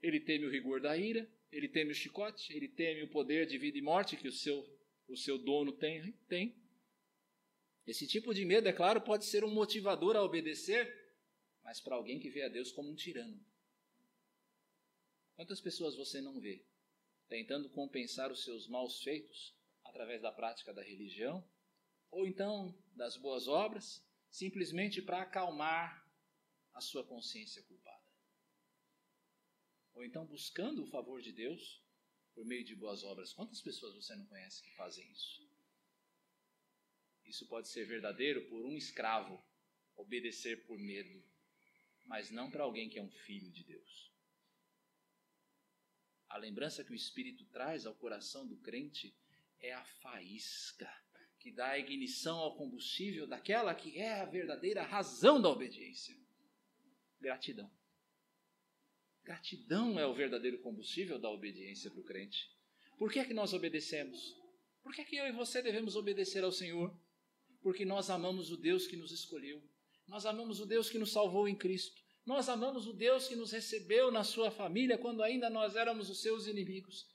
Ele 0.03 0.19
teme 0.19 0.45
o 0.45 0.51
rigor 0.51 0.81
da 0.81 0.97
ira, 0.97 1.33
ele 1.53 1.69
teme 1.69 1.93
o 1.93 1.95
chicote, 1.95 2.53
ele 2.53 2.67
teme 2.67 3.05
o 3.05 3.09
poder 3.09 3.47
de 3.47 3.57
vida 3.57 3.79
e 3.79 3.81
morte 3.81 4.17
que 4.17 4.27
o 4.27 4.33
seu, 4.33 4.67
o 5.07 5.17
seu 5.17 5.39
dono 5.39 5.71
tem, 5.71 6.11
tem. 6.29 6.61
Esse 7.87 8.05
tipo 8.05 8.35
de 8.35 8.45
medo, 8.45 8.69
é 8.69 8.73
claro, 8.73 9.01
pode 9.01 9.27
ser 9.27 9.45
um 9.45 9.55
motivador 9.55 10.17
a 10.17 10.25
obedecer, 10.25 10.93
mas 11.63 11.81
para 11.81 11.95
alguém 11.95 12.19
que 12.19 12.29
vê 12.29 12.43
a 12.43 12.49
Deus 12.49 12.73
como 12.73 12.91
um 12.91 12.97
tirano. 12.97 13.41
Quantas 15.37 15.61
pessoas 15.61 15.95
você 15.95 16.21
não 16.21 16.41
vê 16.41 16.67
tentando 17.29 17.71
compensar 17.71 18.33
os 18.33 18.43
seus 18.43 18.67
maus 18.67 19.01
feitos 19.05 19.55
através 19.85 20.21
da 20.21 20.33
prática 20.33 20.75
da 20.75 20.83
religião, 20.83 21.49
ou 22.11 22.27
então 22.27 22.77
das 22.97 23.17
boas 23.17 23.47
obras, 23.47 24.05
simplesmente 24.33 25.03
para 25.03 25.23
acalmar 25.23 26.03
a 26.73 26.81
sua 26.81 27.07
consciência 27.07 27.63
culpada. 27.65 28.03
Ou 29.93 30.03
então 30.03 30.27
buscando 30.27 30.83
o 30.83 30.87
favor 30.87 31.21
de 31.21 31.31
Deus 31.33 31.85
por 32.35 32.47
meio 32.47 32.65
de 32.65 32.75
boas 32.75 33.05
obras. 33.05 33.35
Quantas 33.35 33.61
pessoas 33.61 33.95
você 33.95 34.17
não 34.17 34.25
conhece 34.27 34.63
que 34.63 34.75
fazem 34.75 35.07
isso? 35.13 35.47
Isso 37.27 37.47
pode 37.47 37.69
ser 37.69 37.85
verdadeiro 37.85 38.49
por 38.49 38.65
um 38.65 38.77
escravo 38.77 39.41
obedecer 39.95 40.67
por 40.67 40.79
medo, 40.79 41.23
mas 42.07 42.31
não 42.31 42.51
para 42.51 42.65
alguém 42.65 42.89
que 42.89 42.99
é 42.99 43.03
um 43.03 43.11
filho 43.11 43.53
de 43.53 43.63
Deus. 43.65 44.11
A 46.31 46.39
lembrança 46.39 46.83
que 46.83 46.93
o 46.93 46.97
Espírito 46.97 47.45
traz 47.51 47.85
ao 47.85 47.95
coração 47.95 48.47
do 48.47 48.57
crente 48.57 49.15
é 49.61 49.75
a 49.75 49.85
faísca 49.85 50.91
que 51.43 51.51
dá 51.51 51.77
ignição 51.77 52.39
ao 52.39 52.57
combustível 52.57 53.27
daquela 53.27 53.75
que 53.75 53.99
é 53.99 54.21
a 54.21 54.25
verdadeira 54.25 54.83
razão 54.83 55.43
da 55.43 55.49
obediência: 55.49 56.17
gratidão. 57.21 57.69
Gratidão 59.25 59.99
é 59.99 60.07
o 60.07 60.15
verdadeiro 60.15 60.59
combustível 60.59 61.19
da 61.19 61.29
obediência 61.29 61.91
para 61.91 62.01
o 62.01 62.05
crente. 62.05 62.49
Por 62.97 63.11
que 63.13 63.19
é 63.19 63.25
que 63.25 63.35
nós 63.35 63.53
obedecemos? 63.53 64.37
Por 64.83 64.95
que 64.95 65.01
é 65.01 65.05
que 65.05 65.17
eu 65.17 65.27
e 65.27 65.33
você 65.33 65.61
devemos 65.61 65.97
obedecer 65.97 66.45
ao 66.45 66.53
Senhor? 66.53 66.97
Porque 67.61 67.85
nós 67.85 68.09
amamos 68.09 68.51
o 68.51 68.57
Deus 68.57 68.87
que 68.87 68.97
nos 68.97 69.11
escolheu. 69.11 69.63
Nós 70.07 70.27
amamos 70.27 70.61
o 70.61 70.67
Deus 70.67 70.91
que 70.91 70.99
nos 70.99 71.13
salvou 71.13 71.49
em 71.49 71.57
Cristo. 71.57 72.03
Nós 72.25 72.49
amamos 72.49 72.87
o 72.87 72.93
Deus 72.93 73.27
que 73.27 73.35
nos 73.35 73.51
recebeu 73.51 74.11
na 74.13 74.23
sua 74.23 74.51
família 74.51 74.99
quando 74.99 75.23
ainda 75.23 75.51
nós 75.51 75.75
éramos 75.75 76.09
os 76.09 76.21
seus 76.21 76.47
inimigos. 76.47 77.07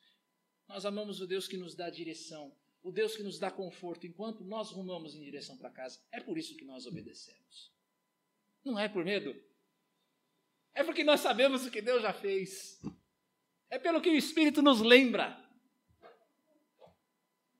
Nós 0.68 0.86
amamos 0.86 1.22
o 1.22 1.28
Deus 1.28 1.48
que 1.48 1.56
nos 1.56 1.76
dá 1.76 1.90
direção, 1.90 2.54
o 2.84 2.92
Deus 2.92 3.16
que 3.16 3.24
nos 3.24 3.40
dá 3.40 3.52
conforto 3.52 4.08
enquanto 4.08 4.44
nós 4.44 4.72
rumamos 4.72 5.16
em 5.16 5.24
direção 5.24 5.58
para 5.58 5.70
casa. 5.70 6.00
É 6.12 6.20
por 6.20 6.38
isso 6.38 6.56
que 6.56 6.66
nós 6.66 6.86
obedecemos. 6.86 7.74
Não 8.64 8.80
é 8.80 8.88
por 8.88 9.04
medo. 9.04 9.36
É 10.74 10.84
porque 10.84 11.04
nós 11.04 11.20
sabemos 11.20 11.66
o 11.66 11.72
que 11.72 11.82
Deus 11.82 12.02
já 12.02 12.14
fez. 12.14 12.82
É 13.70 13.80
pelo 13.80 14.02
que 14.02 14.10
o 14.10 14.16
Espírito 14.16 14.62
nos 14.62 14.82
lembra. 14.82 15.44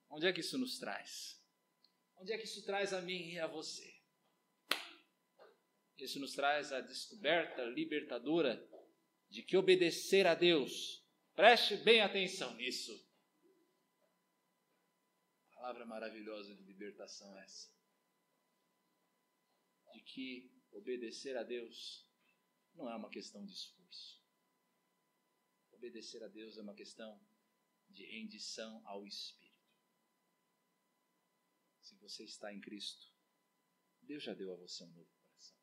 Onde 0.10 0.28
é 0.28 0.34
que 0.34 0.40
isso 0.40 0.58
nos 0.58 0.80
traz? 0.80 1.42
Onde 2.16 2.34
é 2.34 2.38
que 2.38 2.46
isso 2.46 2.66
traz 2.66 2.94
a 2.94 3.02
mim 3.02 3.32
e 3.32 3.40
a 3.40 3.48
você? 3.48 3.96
Isso 5.98 6.20
nos 6.20 6.34
traz 6.34 6.72
a 6.72 6.80
descoberta 6.80 7.64
libertadora 7.64 8.64
de 9.30 9.42
que 9.42 9.58
obedecer 9.58 10.26
a 10.28 10.36
Deus, 10.36 11.04
preste 11.36 11.76
bem 11.78 12.02
atenção 12.02 12.54
nisso, 12.56 13.07
palavra 15.68 15.86
maravilhosa 15.86 16.56
de 16.56 16.64
libertação 16.64 17.38
é 17.38 17.44
essa. 17.44 17.70
De 19.92 20.00
que 20.00 20.50
obedecer 20.72 21.36
a 21.36 21.44
Deus 21.44 22.10
não 22.74 22.90
é 22.90 22.96
uma 22.96 23.10
questão 23.10 23.46
de 23.46 23.52
esforço. 23.52 24.24
Obedecer 25.72 26.24
a 26.24 26.30
Deus 26.30 26.58
é 26.58 26.62
uma 26.62 26.74
questão 26.74 27.22
de 27.90 28.06
rendição 28.06 28.82
ao 28.88 29.06
Espírito. 29.06 29.68
Se 31.82 31.98
você 31.98 32.24
está 32.24 32.54
em 32.54 32.62
Cristo, 32.62 33.14
Deus 34.02 34.24
já 34.24 34.34
deu 34.34 34.54
a 34.54 34.56
você 34.56 34.86
um 34.86 34.94
novo 34.94 35.12
coração. 35.18 35.58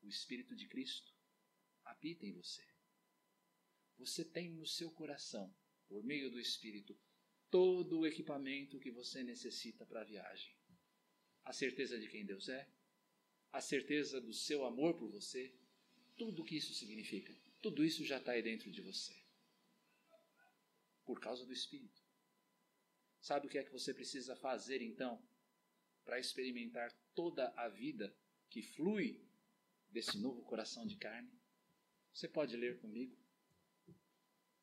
O 0.00 0.08
Espírito 0.08 0.56
de 0.56 0.66
Cristo 0.68 1.14
habita 1.84 2.24
em 2.24 2.32
você. 2.32 2.66
Você 3.98 4.24
tem 4.24 4.54
no 4.54 4.66
seu 4.66 4.90
coração, 4.90 5.54
por 5.86 6.02
meio 6.02 6.30
do 6.30 6.40
Espírito, 6.40 6.98
todo 7.50 8.00
o 8.00 8.06
equipamento 8.06 8.78
que 8.78 8.90
você 8.90 9.22
necessita 9.22 9.86
para 9.86 10.00
a 10.00 10.04
viagem. 10.04 10.52
A 11.44 11.52
certeza 11.52 11.98
de 11.98 12.08
quem 12.08 12.24
Deus 12.24 12.48
é, 12.48 12.68
a 13.52 13.60
certeza 13.60 14.20
do 14.20 14.32
seu 14.32 14.64
amor 14.64 14.98
por 14.98 15.08
você, 15.10 15.54
tudo 16.16 16.42
o 16.42 16.44
que 16.44 16.56
isso 16.56 16.74
significa, 16.74 17.32
tudo 17.62 17.84
isso 17.84 18.04
já 18.04 18.18
está 18.18 18.32
aí 18.32 18.42
dentro 18.42 18.70
de 18.70 18.80
você. 18.80 19.14
Por 21.04 21.20
causa 21.20 21.46
do 21.46 21.52
Espírito. 21.52 22.02
Sabe 23.20 23.46
o 23.46 23.48
que 23.48 23.58
é 23.58 23.64
que 23.64 23.70
você 23.70 23.94
precisa 23.94 24.34
fazer 24.34 24.82
então 24.82 25.22
para 26.04 26.18
experimentar 26.18 26.92
toda 27.14 27.48
a 27.56 27.68
vida 27.68 28.14
que 28.50 28.60
flui 28.60 29.24
desse 29.88 30.18
novo 30.18 30.42
coração 30.42 30.86
de 30.86 30.96
carne? 30.96 31.30
Você 32.12 32.28
pode 32.28 32.56
ler 32.56 32.80
comigo? 32.80 33.16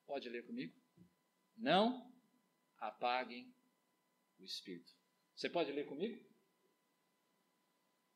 Pode 0.06 0.28
ler 0.30 0.46
comigo? 0.46 0.74
Não 1.56 2.11
apaguem 2.82 3.56
o 4.40 4.44
espírito. 4.44 4.92
Você 5.36 5.50
pode 5.50 5.72
ler 5.72 5.86
comigo? 5.86 6.20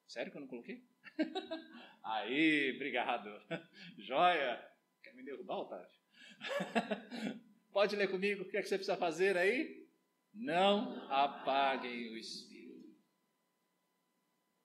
Sério 0.08 0.32
que 0.32 0.38
eu 0.38 0.42
não 0.42 0.48
coloquei? 0.48 0.84
Aí, 2.04 2.74
obrigado. 2.76 3.30
Joia. 3.98 4.76
Quer 5.04 5.14
me 5.14 5.24
derrubar, 5.24 5.60
Otávio? 5.60 6.00
pode 7.72 7.96
ler 7.96 8.10
comigo? 8.10 8.44
O 8.44 8.50
que 8.50 8.58
é 8.58 8.62
que 8.62 8.68
você 8.68 8.78
precisa 8.78 8.98
fazer 8.98 9.38
aí? 9.38 9.88
Não 10.34 11.10
apaguem 11.12 12.10
o 12.12 12.18
espírito. 12.18 13.00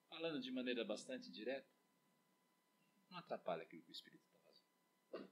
Falando 0.09 0.41
de 0.41 0.51
maneira 0.51 0.83
bastante 0.83 1.31
direta, 1.31 1.69
não 3.09 3.19
atrapalhe 3.19 3.61
aquilo 3.61 3.83
que 3.83 3.91
o 3.91 3.93
espírito 3.93 4.23
está 4.23 4.39
fazendo. 4.39 5.29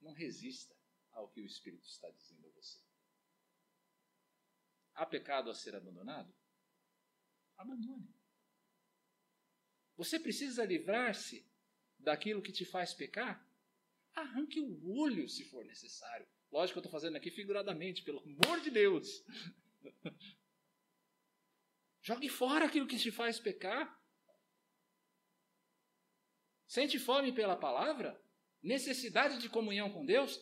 Não 0.00 0.12
resista 0.12 0.74
ao 1.12 1.28
que 1.28 1.40
o 1.40 1.46
Espírito 1.46 1.86
está 1.86 2.10
dizendo 2.10 2.46
a 2.46 2.50
você. 2.50 2.78
Há 4.94 5.06
pecado 5.06 5.50
a 5.50 5.54
ser 5.54 5.74
abandonado? 5.74 6.34
Abandone. 7.56 8.14
Você 9.96 10.18
precisa 10.18 10.64
livrar-se 10.64 11.48
daquilo 11.98 12.42
que 12.42 12.52
te 12.52 12.64
faz 12.64 12.92
pecar? 12.94 13.46
Arranque 14.14 14.60
o 14.60 14.98
olho 14.98 15.28
se 15.28 15.44
for 15.44 15.64
necessário. 15.64 16.26
Lógico 16.50 16.74
que 16.74 16.78
eu 16.78 16.88
estou 16.88 17.00
fazendo 17.00 17.16
aqui 17.16 17.30
figuradamente, 17.30 18.02
pelo 18.02 18.20
amor 18.20 18.60
de 18.60 18.70
Deus. 18.70 19.24
Jogue 22.02 22.28
fora 22.28 22.66
aquilo 22.66 22.86
que 22.86 22.98
te 22.98 23.10
faz 23.10 23.38
pecar. 23.38 23.98
Sente 26.66 26.98
fome 26.98 27.32
pela 27.32 27.56
palavra? 27.56 28.20
Necessidade 28.62 29.38
de 29.38 29.48
comunhão 29.48 29.90
com 29.92 30.04
Deus? 30.04 30.38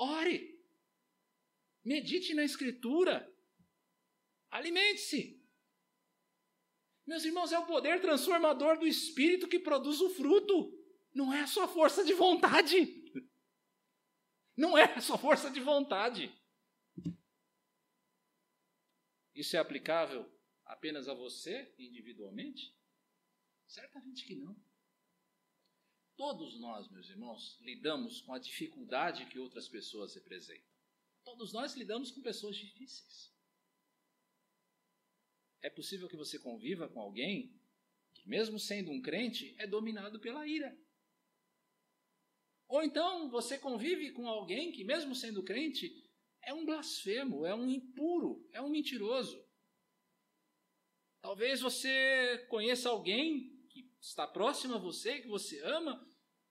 Ore. 0.00 0.58
Medite 1.84 2.32
na 2.32 2.42
Escritura. 2.42 3.30
Alimente-se. 4.50 5.38
Meus 7.06 7.24
irmãos, 7.24 7.52
é 7.52 7.58
o 7.58 7.66
poder 7.66 8.00
transformador 8.00 8.78
do 8.78 8.86
Espírito 8.86 9.46
que 9.46 9.58
produz 9.58 10.00
o 10.00 10.08
fruto. 10.08 10.72
Não 11.12 11.34
é 11.34 11.42
a 11.42 11.46
sua 11.46 11.68
força 11.68 12.02
de 12.02 12.14
vontade. 12.14 13.04
Não 14.56 14.76
é 14.78 14.84
a 14.84 15.00
sua 15.00 15.18
força 15.18 15.50
de 15.50 15.60
vontade. 15.60 16.34
Isso 19.34 19.56
é 19.56 19.58
aplicável 19.58 20.30
apenas 20.64 21.08
a 21.08 21.14
você 21.14 21.74
individualmente? 21.78 22.74
Certamente 23.66 24.24
que 24.24 24.34
não. 24.34 24.56
Todos 26.20 26.60
nós, 26.60 26.86
meus 26.90 27.08
irmãos, 27.08 27.58
lidamos 27.62 28.20
com 28.20 28.34
a 28.34 28.38
dificuldade 28.38 29.24
que 29.24 29.38
outras 29.38 29.66
pessoas 29.66 30.14
representam. 30.14 30.68
Todos 31.24 31.50
nós 31.50 31.74
lidamos 31.74 32.10
com 32.10 32.20
pessoas 32.20 32.56
difíceis. 32.56 33.32
É 35.62 35.70
possível 35.70 36.06
que 36.08 36.18
você 36.18 36.38
conviva 36.38 36.86
com 36.90 37.00
alguém 37.00 37.58
que, 38.12 38.28
mesmo 38.28 38.58
sendo 38.58 38.90
um 38.90 39.00
crente, 39.00 39.54
é 39.58 39.66
dominado 39.66 40.20
pela 40.20 40.46
ira. 40.46 40.78
Ou 42.68 42.82
então 42.82 43.30
você 43.30 43.58
convive 43.58 44.12
com 44.12 44.28
alguém 44.28 44.72
que, 44.72 44.84
mesmo 44.84 45.14
sendo 45.14 45.42
crente, 45.42 46.06
é 46.42 46.52
um 46.52 46.66
blasfemo, 46.66 47.46
é 47.46 47.54
um 47.54 47.66
impuro, 47.66 48.46
é 48.52 48.60
um 48.60 48.68
mentiroso. 48.68 49.42
Talvez 51.22 51.62
você 51.62 52.46
conheça 52.50 52.90
alguém 52.90 53.58
que 53.70 53.90
está 53.98 54.26
próximo 54.26 54.74
a 54.74 54.78
você, 54.78 55.22
que 55.22 55.26
você 55.26 55.58
ama, 55.62 56.09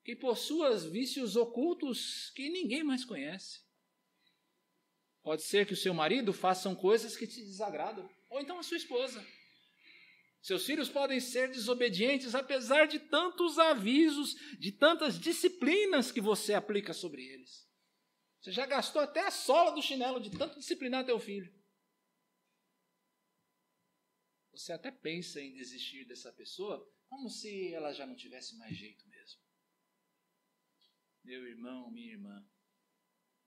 que 0.10 0.16
possua 0.16 0.76
vícios 0.76 1.36
ocultos 1.36 2.32
que 2.32 2.50
ninguém 2.50 2.84
mais 2.84 3.06
conhece. 3.06 3.62
Pode 5.22 5.44
ser 5.44 5.68
que 5.68 5.74
o 5.74 5.78
seu 5.78 5.94
marido 5.94 6.34
faça 6.34 6.74
coisas 6.74 7.16
que 7.16 7.28
te 7.28 7.42
desagradam, 7.42 8.10
ou 8.28 8.42
então 8.42 8.58
a 8.58 8.64
sua 8.64 8.78
esposa. 8.78 9.24
Seus 10.42 10.66
filhos 10.66 10.90
podem 10.90 11.20
ser 11.20 11.52
desobedientes 11.52 12.34
apesar 12.34 12.88
de 12.88 12.98
tantos 12.98 13.60
avisos, 13.60 14.34
de 14.58 14.72
tantas 14.72 15.20
disciplinas 15.20 16.12
que 16.12 16.22
você 16.22 16.56
aplica 16.56 16.92
sobre 16.92 17.24
eles. 17.24 17.70
Você 18.42 18.52
já 18.52 18.66
gastou 18.66 19.04
até 19.04 19.28
a 19.28 19.32
sola 19.32 19.76
do 19.76 19.82
chinelo 19.84 20.20
de 20.20 20.32
tanto 20.32 20.58
disciplinar 20.58 21.06
teu 21.06 21.20
filho. 21.20 21.54
Você 24.54 24.74
até 24.74 24.90
pensa 24.90 25.40
em 25.40 25.54
desistir 25.54 26.06
dessa 26.06 26.34
pessoa 26.34 26.84
como 27.08 27.30
se 27.30 27.72
ela 27.76 27.94
já 27.94 28.08
não 28.08 28.16
tivesse 28.16 28.58
mais 28.58 28.76
jeito. 28.76 29.09
Meu 31.30 31.46
irmão, 31.48 31.92
minha 31.92 32.12
irmã, 32.12 32.44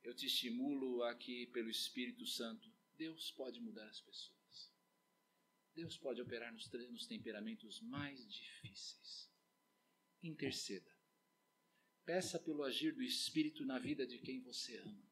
eu 0.04 0.14
te 0.14 0.26
estimulo 0.26 1.02
aqui 1.02 1.48
pelo 1.48 1.68
Espírito 1.68 2.24
Santo. 2.24 2.72
Deus 2.96 3.32
pode 3.32 3.60
mudar 3.60 3.88
as 3.88 4.00
pessoas. 4.00 4.70
Deus 5.74 5.96
pode 5.96 6.22
operar 6.22 6.52
nos, 6.52 6.70
nos 6.92 7.08
temperamentos 7.08 7.80
mais 7.80 8.24
difíceis. 8.32 9.28
Interceda. 10.22 10.96
Peça 12.04 12.38
pelo 12.38 12.62
agir 12.62 12.94
do 12.94 13.02
Espírito 13.02 13.64
na 13.64 13.80
vida 13.80 14.06
de 14.06 14.20
quem 14.20 14.40
você 14.42 14.76
ama. 14.76 15.04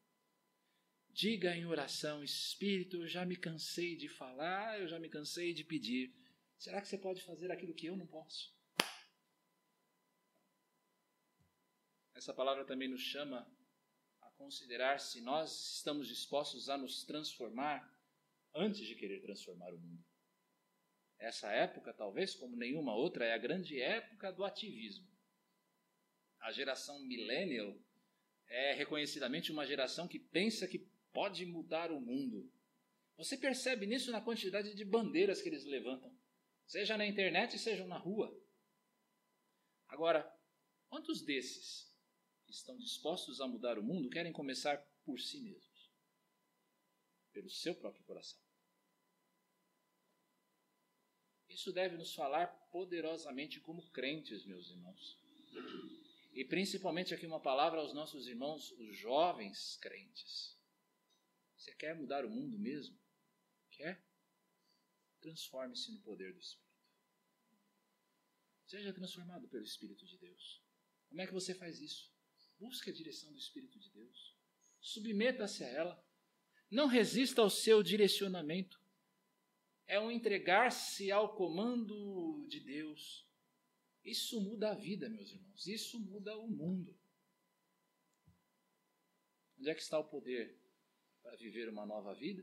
Diga 1.09 1.53
em 1.53 1.65
oração: 1.65 2.23
Espírito, 2.23 3.01
eu 3.01 3.07
já 3.09 3.25
me 3.25 3.35
cansei 3.35 3.97
de 3.97 4.07
falar, 4.07 4.79
eu 4.79 4.87
já 4.87 4.97
me 4.97 5.09
cansei 5.09 5.53
de 5.53 5.65
pedir. 5.65 6.15
Será 6.57 6.81
que 6.81 6.87
você 6.87 6.97
pode 6.97 7.21
fazer 7.23 7.51
aquilo 7.51 7.75
que 7.75 7.87
eu 7.87 7.97
não 7.97 8.07
posso? 8.07 8.55
Essa 12.21 12.35
palavra 12.35 12.63
também 12.63 12.87
nos 12.87 13.01
chama 13.01 13.51
a 14.21 14.29
considerar 14.33 14.99
se 14.99 15.21
nós 15.21 15.77
estamos 15.77 16.07
dispostos 16.07 16.69
a 16.69 16.77
nos 16.77 17.03
transformar 17.03 17.91
antes 18.53 18.85
de 18.85 18.93
querer 18.93 19.23
transformar 19.23 19.73
o 19.73 19.79
mundo. 19.79 20.05
Essa 21.17 21.51
época, 21.51 21.91
talvez 21.91 22.35
como 22.35 22.55
nenhuma 22.55 22.93
outra, 22.93 23.25
é 23.25 23.33
a 23.33 23.39
grande 23.39 23.81
época 23.81 24.31
do 24.31 24.43
ativismo. 24.43 25.09
A 26.41 26.51
geração 26.51 26.99
millennial 26.99 27.75
é 28.45 28.73
reconhecidamente 28.73 29.51
uma 29.51 29.65
geração 29.65 30.07
que 30.07 30.19
pensa 30.19 30.67
que 30.67 30.87
pode 31.11 31.43
mudar 31.47 31.91
o 31.91 31.99
mundo. 31.99 32.53
Você 33.17 33.35
percebe 33.35 33.87
nisso 33.87 34.11
na 34.11 34.21
quantidade 34.21 34.75
de 34.75 34.85
bandeiras 34.85 35.41
que 35.41 35.49
eles 35.49 35.65
levantam, 35.65 36.15
seja 36.67 36.95
na 36.95 37.07
internet, 37.07 37.57
seja 37.57 37.87
na 37.87 37.97
rua. 37.97 38.31
Agora, 39.87 40.31
quantos 40.87 41.23
desses 41.23 41.90
que 42.51 42.57
estão 42.57 42.77
dispostos 42.77 43.39
a 43.39 43.47
mudar 43.47 43.79
o 43.79 43.83
mundo 43.83 44.09
querem 44.09 44.33
começar 44.33 44.77
por 45.05 45.17
si 45.19 45.39
mesmos, 45.39 45.89
pelo 47.31 47.49
seu 47.49 47.73
próprio 47.73 48.03
coração? 48.03 48.37
Isso 51.47 51.71
deve 51.71 51.95
nos 51.95 52.13
falar 52.13 52.47
poderosamente 52.69 53.61
como 53.61 53.89
crentes, 53.91 54.45
meus 54.45 54.69
irmãos. 54.69 55.17
E 56.33 56.43
principalmente 56.43 57.13
aqui 57.13 57.25
uma 57.25 57.39
palavra 57.39 57.79
aos 57.79 57.93
nossos 57.93 58.27
irmãos, 58.27 58.71
os 58.71 58.97
jovens 58.97 59.77
crentes. 59.77 60.57
Você 61.55 61.73
quer 61.75 61.95
mudar 61.95 62.25
o 62.25 62.29
mundo 62.29 62.59
mesmo? 62.59 62.97
Quer? 63.69 64.03
Transforme-se 65.21 65.91
no 65.91 66.01
poder 66.01 66.33
do 66.33 66.39
Espírito. 66.39 66.71
Seja 68.65 68.93
transformado 68.93 69.47
pelo 69.47 69.63
Espírito 69.63 70.05
de 70.05 70.17
Deus. 70.17 70.61
Como 71.09 71.21
é 71.21 71.27
que 71.27 71.33
você 71.33 71.53
faz 71.53 71.79
isso? 71.79 72.11
Busque 72.61 72.91
a 72.91 72.93
direção 72.93 73.31
do 73.31 73.37
Espírito 73.37 73.77
de 73.79 73.89
Deus. 73.89 74.35
Submeta-se 74.79 75.63
a 75.63 75.67
ela. 75.67 76.05
Não 76.69 76.87
resista 76.87 77.41
ao 77.41 77.49
seu 77.49 77.83
direcionamento 77.83 78.79
é 79.91 79.99
um 79.99 80.09
entregar-se 80.09 81.11
ao 81.11 81.35
comando 81.35 82.47
de 82.47 82.61
Deus. 82.61 83.27
Isso 84.05 84.39
muda 84.39 84.71
a 84.71 84.73
vida, 84.73 85.09
meus 85.09 85.29
irmãos. 85.29 85.67
Isso 85.67 85.99
muda 85.99 86.37
o 86.37 86.47
mundo. 86.47 86.97
Onde 89.59 89.69
é 89.69 89.75
que 89.75 89.81
está 89.81 89.99
o 89.99 90.07
poder 90.07 90.57
para 91.21 91.35
viver 91.35 91.67
uma 91.67 91.85
nova 91.85 92.15
vida? 92.15 92.41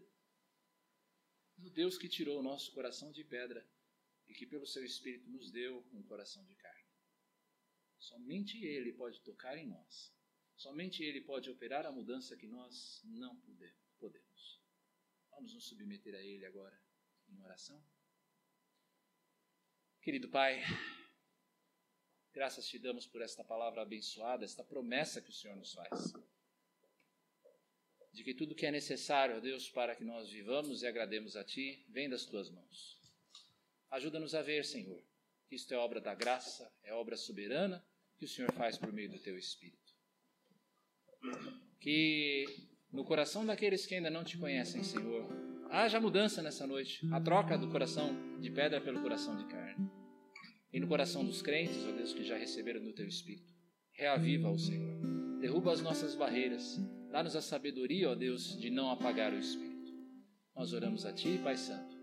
No 1.57 1.71
Deus 1.71 1.97
que 1.97 2.07
tirou 2.07 2.39
o 2.39 2.43
nosso 2.43 2.71
coração 2.73 3.11
de 3.11 3.25
pedra 3.25 3.67
e 4.29 4.35
que, 4.35 4.45
pelo 4.45 4.67
seu 4.67 4.85
Espírito, 4.85 5.31
nos 5.31 5.51
deu 5.51 5.83
um 5.95 6.03
coração 6.03 6.45
de 6.45 6.55
carne. 6.55 6.78
Somente 8.09 8.65
Ele 8.65 8.91
pode 8.95 9.21
tocar 9.21 9.59
em 9.59 9.67
nós. 9.67 10.11
Somente 10.57 11.03
Ele 11.03 11.21
pode 11.21 11.51
operar 11.51 11.85
a 11.85 11.93
mudança 11.93 12.37
que 12.39 12.47
nós 12.47 13.03
não 13.05 13.37
podemos. 13.99 14.63
Vamos 15.31 15.53
nos 15.53 15.69
submeter 15.69 16.15
a 16.15 16.23
Ele 16.23 16.47
agora 16.47 16.81
em 17.29 17.39
oração? 17.43 17.79
Querido 20.01 20.31
Pai, 20.31 20.63
graças 22.33 22.67
te 22.67 22.79
damos 22.79 23.07
por 23.07 23.21
esta 23.21 23.45
palavra 23.45 23.83
abençoada, 23.83 24.43
esta 24.43 24.65
promessa 24.65 25.21
que 25.21 25.29
o 25.29 25.35
Senhor 25.35 25.55
nos 25.55 25.75
faz. 25.75 26.15
De 28.11 28.25
que 28.25 28.33
tudo 28.33 28.55
que 28.55 28.65
é 28.65 28.71
necessário, 28.71 29.39
Deus, 29.43 29.69
para 29.69 29.95
que 29.95 30.03
nós 30.03 30.31
vivamos 30.31 30.83
e 30.83 30.87
agrademos 30.87 31.37
a 31.37 31.45
Ti, 31.45 31.85
vem 31.91 32.09
das 32.09 32.25
Tuas 32.25 32.49
mãos. 32.49 32.99
Ajuda-nos 33.91 34.35
a 34.35 34.41
ver, 34.41 34.65
Senhor, 34.65 35.05
que 35.47 35.57
isto 35.57 35.75
é 35.75 35.77
obra 35.77 36.01
da 36.01 36.15
graça, 36.15 36.73
é 36.83 36.95
obra 36.95 37.15
soberana 37.15 37.87
que 38.19 38.25
o 38.25 38.29
Senhor 38.29 38.53
faz 38.53 38.77
por 38.77 38.93
meio 38.93 39.11
do 39.11 39.19
Teu 39.19 39.39
Espírito. 39.39 39.79
Que 41.81 42.45
no 42.93 43.05
coração 43.05 43.47
daqueles 43.47 43.87
que 43.87 43.95
ainda 43.95 44.11
não 44.11 44.25
te 44.25 44.37
conhecem, 44.37 44.83
Senhor, 44.83 45.29
Haja 45.71 46.01
mudança 46.01 46.41
nessa 46.41 46.67
noite, 46.67 47.07
a 47.13 47.21
troca 47.21 47.59
do 47.59 47.69
coração 47.69 48.17
de 48.41 48.51
pedra 48.51 48.81
pelo 48.81 49.03
coração 49.03 49.37
de 49.37 49.45
carne. 49.45 49.87
E 50.73 50.81
no 50.81 50.89
coração 50.89 51.23
dos 51.23 51.43
crentes, 51.43 51.85
ó 51.87 51.93
Deus, 51.93 52.15
que 52.15 52.25
já 52.25 52.39
receberam 52.39 52.83
do 52.83 52.95
teu 52.95 53.07
Espírito, 53.07 53.53
reaviva 53.93 54.51
o 54.51 54.59
Senhor. 54.59 54.99
Derruba 55.41 55.73
as 55.73 55.83
nossas 55.83 56.15
barreiras. 56.15 56.79
Dá-nos 57.11 57.37
a 57.37 57.43
sabedoria, 57.43 58.11
ó 58.11 58.15
Deus, 58.15 58.59
de 58.59 58.71
não 58.71 58.91
apagar 58.91 59.33
o 59.35 59.39
Espírito. 59.39 59.93
Nós 60.57 60.73
oramos 60.73 61.05
a 61.05 61.13
Ti, 61.13 61.39
Pai 61.45 61.59
Santo, 61.59 61.97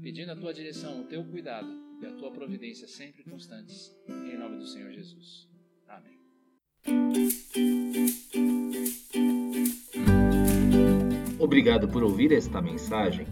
pedindo 0.00 0.32
a 0.32 0.36
Tua 0.36 0.54
direção, 0.54 1.02
o 1.02 1.06
Teu 1.06 1.22
cuidado 1.22 1.70
e 2.00 2.06
a 2.06 2.12
Tua 2.12 2.32
providência 2.32 2.88
sempre 2.88 3.24
constantes. 3.24 3.94
Em 4.08 4.38
nome 4.38 4.56
do 4.56 4.66
Senhor 4.66 4.90
Jesus. 4.90 5.51
Obrigado 11.38 11.88
por 11.88 12.02
ouvir 12.02 12.32
esta 12.32 12.62
mensagem. 12.62 13.26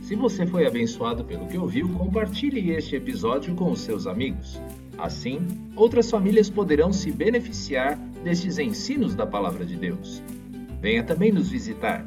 Se 0.00 0.14
você 0.14 0.46
foi 0.46 0.66
abençoado 0.66 1.24
pelo 1.24 1.46
que 1.46 1.58
ouviu, 1.58 1.88
compartilhe 1.88 2.70
este 2.70 2.94
episódio 2.94 3.54
com 3.54 3.72
os 3.72 3.80
seus 3.80 4.06
amigos. 4.06 4.60
Assim, 4.98 5.40
outras 5.74 6.10
famílias 6.10 6.48
poderão 6.48 6.92
se 6.92 7.10
beneficiar 7.10 7.96
destes 8.22 8.58
ensinos 8.58 9.14
da 9.14 9.26
Palavra 9.26 9.64
de 9.64 9.76
Deus. 9.76 10.22
Venha 10.80 11.02
também 11.02 11.32
nos 11.32 11.48
visitar. 11.48 12.06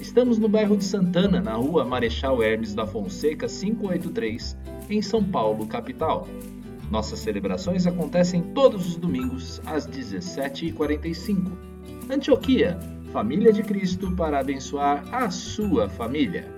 Estamos 0.00 0.38
no 0.38 0.48
bairro 0.48 0.76
de 0.76 0.84
Santana, 0.84 1.40
na 1.40 1.54
rua 1.54 1.84
Marechal 1.84 2.42
Hermes 2.42 2.74
da 2.74 2.86
Fonseca 2.86 3.46
583, 3.46 4.56
em 4.90 5.02
São 5.02 5.22
Paulo, 5.22 5.66
capital. 5.66 6.26
Nossas 6.90 7.18
celebrações 7.18 7.86
acontecem 7.86 8.42
todos 8.54 8.86
os 8.86 8.96
domingos 8.96 9.60
às 9.66 9.86
17h45. 9.86 11.50
Antioquia, 12.08 12.78
família 13.12 13.52
de 13.52 13.62
Cristo 13.62 14.14
para 14.14 14.38
abençoar 14.38 15.04
a 15.12 15.30
sua 15.30 15.88
família. 15.88 16.55